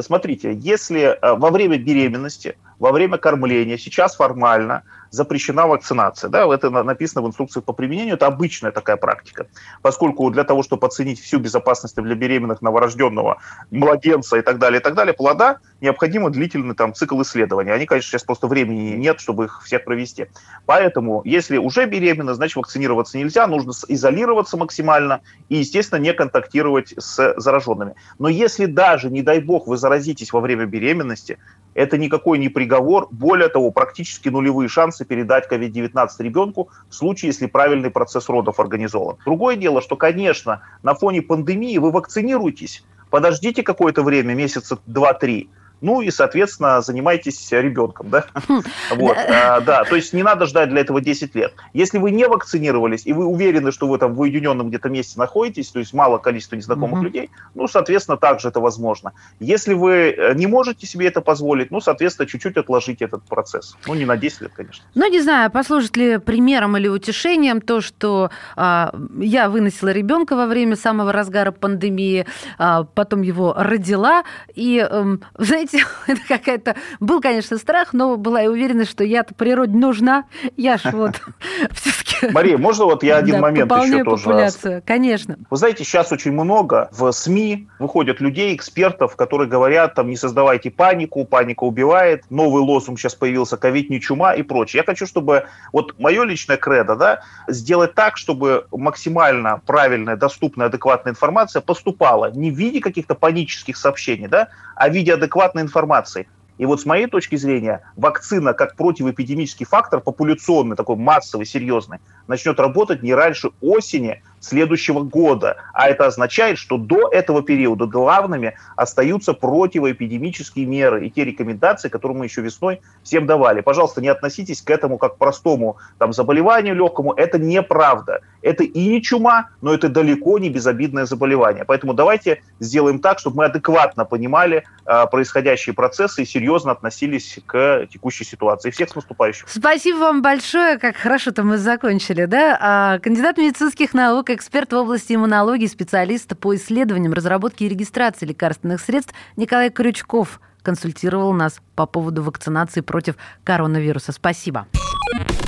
Смотрите, 0.00 0.54
если 0.54 1.18
а, 1.20 1.34
во 1.34 1.50
время 1.50 1.76
беременности, 1.76 2.56
во 2.78 2.90
время 2.92 3.18
кормления, 3.18 3.76
сейчас 3.76 4.16
формально 4.16 4.82
запрещена 5.10 5.66
вакцинация. 5.66 6.30
Да, 6.30 6.46
это 6.52 6.70
написано 6.70 7.22
в 7.22 7.26
инструкции 7.26 7.60
по 7.60 7.72
применению, 7.72 8.14
это 8.14 8.26
обычная 8.26 8.70
такая 8.70 8.96
практика. 8.96 9.46
Поскольку 9.82 10.30
для 10.30 10.44
того, 10.44 10.62
чтобы 10.62 10.86
оценить 10.86 11.20
всю 11.20 11.38
безопасность 11.38 11.96
для 11.96 12.14
беременных 12.14 12.62
новорожденного 12.62 13.38
младенца 13.70 14.38
и 14.38 14.42
так 14.42 14.58
далее, 14.58 14.80
и 14.80 14.82
так 14.82 14.94
далее, 14.94 15.14
плода, 15.14 15.58
необходимо 15.80 16.30
длительный 16.30 16.74
там 16.74 16.94
цикл 16.94 17.20
исследований. 17.22 17.70
Они, 17.70 17.86
конечно, 17.86 18.10
сейчас 18.10 18.24
просто 18.24 18.46
времени 18.46 18.96
нет, 18.96 19.20
чтобы 19.20 19.46
их 19.46 19.62
всех 19.64 19.84
провести. 19.84 20.26
Поэтому, 20.66 21.22
если 21.24 21.56
уже 21.56 21.86
беременна, 21.86 22.34
значит, 22.34 22.56
вакцинироваться 22.56 23.18
нельзя, 23.18 23.46
нужно 23.46 23.72
изолироваться 23.88 24.56
максимально 24.56 25.20
и, 25.48 25.56
естественно, 25.56 25.98
не 25.98 26.12
контактировать 26.12 26.94
с 26.96 27.34
зараженными. 27.36 27.94
Но 28.18 28.28
если 28.28 28.66
даже, 28.66 29.10
не 29.10 29.22
дай 29.22 29.40
бог, 29.40 29.66
вы 29.66 29.76
заразитесь 29.76 30.32
во 30.32 30.40
время 30.40 30.66
беременности, 30.66 31.38
это 31.74 31.98
никакой 31.98 32.38
не 32.38 32.48
приговор. 32.48 33.08
Более 33.10 33.48
того, 33.48 33.70
практически 33.70 34.28
нулевые 34.28 34.68
шансы 34.68 34.99
передать 35.04 35.50
COVID-19 35.50 36.08
ребенку 36.20 36.70
в 36.88 36.94
случае, 36.94 37.28
если 37.28 37.46
правильный 37.46 37.90
процесс 37.90 38.28
родов 38.28 38.60
организован. 38.60 39.16
Другое 39.24 39.56
дело, 39.56 39.80
что, 39.80 39.96
конечно, 39.96 40.62
на 40.82 40.94
фоне 40.94 41.22
пандемии 41.22 41.78
вы 41.78 41.90
вакцинируетесь, 41.90 42.84
подождите 43.10 43.62
какое-то 43.62 44.02
время, 44.02 44.34
месяца 44.34 44.78
2-3, 44.86 45.48
ну 45.80 46.00
и, 46.00 46.10
соответственно, 46.10 46.80
занимайтесь 46.80 47.50
ребенком, 47.52 48.10
да? 48.10 48.24
Хм. 48.48 48.62
Вот, 48.96 49.16
а, 49.16 49.60
да, 49.60 49.84
то 49.84 49.96
есть 49.96 50.12
не 50.12 50.22
надо 50.22 50.46
ждать 50.46 50.70
для 50.70 50.80
этого 50.80 51.00
10 51.00 51.34
лет. 51.34 51.54
Если 51.72 51.98
вы 51.98 52.10
не 52.10 52.26
вакцинировались, 52.26 53.06
и 53.06 53.12
вы 53.12 53.24
уверены, 53.24 53.72
что 53.72 53.86
вы 53.86 53.98
там 53.98 54.14
в 54.14 54.20
уединенном 54.20 54.68
где-то 54.68 54.88
месте 54.88 55.18
находитесь, 55.18 55.68
то 55.68 55.78
есть 55.78 55.92
мало 55.92 56.18
количества 56.18 56.56
незнакомых 56.56 57.02
людей, 57.02 57.30
ну, 57.54 57.68
соответственно, 57.68 58.16
также 58.16 58.48
это 58.48 58.60
возможно. 58.60 59.12
Если 59.38 59.74
вы 59.74 60.14
э, 60.16 60.34
не 60.34 60.46
можете 60.46 60.86
себе 60.86 61.06
это 61.06 61.20
позволить, 61.20 61.70
ну, 61.70 61.80
соответственно, 61.80 62.28
чуть-чуть 62.28 62.56
отложите 62.56 63.04
этот 63.04 63.22
процесс. 63.24 63.76
Ну, 63.86 63.94
не 63.94 64.04
на 64.04 64.16
10 64.16 64.42
лет, 64.42 64.52
конечно. 64.54 64.84
Ну, 64.94 65.10
не 65.10 65.20
знаю, 65.20 65.50
послужит 65.50 65.96
ли 65.96 66.18
примером 66.18 66.76
или 66.76 66.88
утешением 66.88 67.60
то, 67.60 67.80
что 67.80 68.30
а, 68.56 68.94
я 69.18 69.48
выносила 69.48 69.90
ребенка 69.90 70.36
во 70.36 70.46
время 70.46 70.76
самого 70.76 71.12
разгара 71.12 71.52
пандемии, 71.52 72.26
а, 72.58 72.84
потом 72.84 73.22
его 73.22 73.54
родила, 73.56 74.24
и, 74.54 74.78
а, 74.78 75.18
знаете, 75.38 75.69
знаете, 75.70 75.88
это 76.06 76.20
какая-то... 76.28 76.76
Был, 77.00 77.20
конечно, 77.20 77.58
страх, 77.58 77.92
но 77.92 78.16
была 78.16 78.42
и 78.42 78.46
уверенность, 78.46 78.90
что 78.90 79.04
я-то 79.04 79.34
природе 79.34 79.76
нужна. 79.76 80.24
Я 80.56 80.78
ж 80.78 80.92
вот 80.92 81.20
все-таки... 81.72 82.32
Мария, 82.32 82.58
можно 82.58 82.84
вот 82.84 83.02
я 83.02 83.16
один 83.16 83.36
да, 83.36 83.40
момент 83.40 83.70
еще 83.70 84.04
тоже... 84.04 84.24
популяцию, 84.24 84.82
конечно. 84.84 85.36
Вы 85.48 85.56
знаете, 85.56 85.84
сейчас 85.84 86.12
очень 86.12 86.32
много 86.32 86.88
в 86.92 87.10
СМИ 87.12 87.68
выходят 87.78 88.20
людей, 88.20 88.54
экспертов, 88.54 89.16
которые 89.16 89.48
говорят, 89.48 89.94
там, 89.94 90.08
не 90.08 90.16
создавайте 90.16 90.70
панику, 90.70 91.24
паника 91.24 91.64
убивает, 91.64 92.24
новый 92.30 92.62
лозунг 92.62 92.98
сейчас 92.98 93.14
появился, 93.14 93.56
ковид 93.56 93.90
не 93.90 94.00
чума 94.00 94.34
и 94.34 94.42
прочее. 94.42 94.80
Я 94.80 94.84
хочу, 94.84 95.06
чтобы 95.06 95.46
вот 95.72 95.98
мое 95.98 96.24
личное 96.24 96.56
кредо, 96.56 96.96
да, 96.96 97.20
сделать 97.48 97.94
так, 97.94 98.16
чтобы 98.16 98.66
максимально 98.70 99.60
правильная, 99.64 100.16
доступная, 100.16 100.66
адекватная 100.66 101.12
информация 101.12 101.62
поступала 101.62 102.30
не 102.30 102.50
в 102.50 102.54
виде 102.54 102.80
каких-то 102.80 103.14
панических 103.14 103.76
сообщений, 103.76 104.26
да, 104.26 104.48
а 104.80 104.88
в 104.88 104.92
виде 104.92 105.14
адекватной 105.14 105.59
информации. 105.60 106.28
И 106.58 106.66
вот 106.66 106.80
с 106.80 106.84
моей 106.84 107.06
точки 107.06 107.36
зрения, 107.36 107.80
вакцина 107.96 108.52
как 108.52 108.76
противоэпидемический 108.76 109.64
фактор, 109.64 110.00
популяционный, 110.00 110.76
такой 110.76 110.96
массовый, 110.96 111.46
серьезный, 111.46 112.00
начнет 112.26 112.60
работать 112.60 113.02
не 113.02 113.14
раньше 113.14 113.50
осени 113.62 114.22
следующего 114.40 115.02
года. 115.02 115.56
А 115.72 115.88
это 115.88 116.06
означает, 116.06 116.58
что 116.58 116.78
до 116.78 117.08
этого 117.10 117.42
периода 117.42 117.86
главными 117.86 118.56
остаются 118.74 119.34
противоэпидемические 119.34 120.66
меры 120.66 121.06
и 121.06 121.10
те 121.10 121.24
рекомендации, 121.24 121.88
которые 121.88 122.18
мы 122.18 122.24
еще 122.24 122.40
весной 122.40 122.80
всем 123.02 123.26
давали. 123.26 123.60
Пожалуйста, 123.60 124.00
не 124.00 124.08
относитесь 124.08 124.62
к 124.62 124.70
этому 124.70 124.98
как 124.98 125.14
к 125.14 125.18
простому 125.18 125.76
там, 125.98 126.12
заболеванию 126.12 126.74
легкому. 126.74 127.12
Это 127.12 127.38
неправда. 127.38 128.20
Это 128.42 128.64
и 128.64 128.88
не 128.88 129.02
чума, 129.02 129.50
но 129.60 129.74
это 129.74 129.88
далеко 129.88 130.38
не 130.38 130.48
безобидное 130.48 131.04
заболевание. 131.04 131.64
Поэтому 131.64 131.92
давайте 131.92 132.42
сделаем 132.58 132.98
так, 133.00 133.18
чтобы 133.18 133.38
мы 133.38 133.44
адекватно 133.46 134.04
понимали 134.04 134.64
э, 134.86 135.06
происходящие 135.10 135.74
процессы 135.74 136.22
и 136.22 136.24
серьезно 136.24 136.72
относились 136.72 137.38
к 137.44 137.86
текущей 137.92 138.24
ситуации. 138.24 138.70
Всех 138.70 138.88
с 138.88 138.94
наступающим. 138.94 139.44
Спасибо 139.46 139.98
вам 139.98 140.22
большое. 140.22 140.78
Как 140.78 140.96
хорошо-то 140.96 141.42
мы 141.42 141.58
закончили, 141.58 142.24
да? 142.24 142.56
А, 142.60 142.98
кандидат 142.98 143.36
медицинских 143.36 143.92
наук 143.92 144.29
эксперт 144.34 144.72
в 144.72 144.76
области 144.76 145.14
иммунологии, 145.14 145.66
специалист 145.66 146.36
по 146.38 146.54
исследованиям, 146.54 147.12
разработке 147.12 147.66
и 147.66 147.68
регистрации 147.68 148.26
лекарственных 148.26 148.80
средств 148.80 149.14
Николай 149.36 149.70
Крючков 149.70 150.40
консультировал 150.62 151.32
нас 151.32 151.60
по 151.74 151.86
поводу 151.86 152.22
вакцинации 152.22 152.80
против 152.80 153.16
коронавируса. 153.44 154.12
Спасибо. 154.12 154.66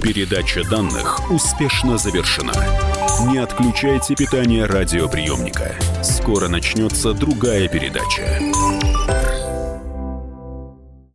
Передача 0.03 0.69
данных 0.69 1.31
успешно 1.31 1.99
завершена. 1.99 2.53
Не 3.31 3.39
отключайте 3.39 4.17
питание 4.17 4.67
радиоприемника. 4.67 5.75
Скоро 6.03 6.49
начнется 6.49 7.13
другая 7.13 7.69
передача. 7.69 8.41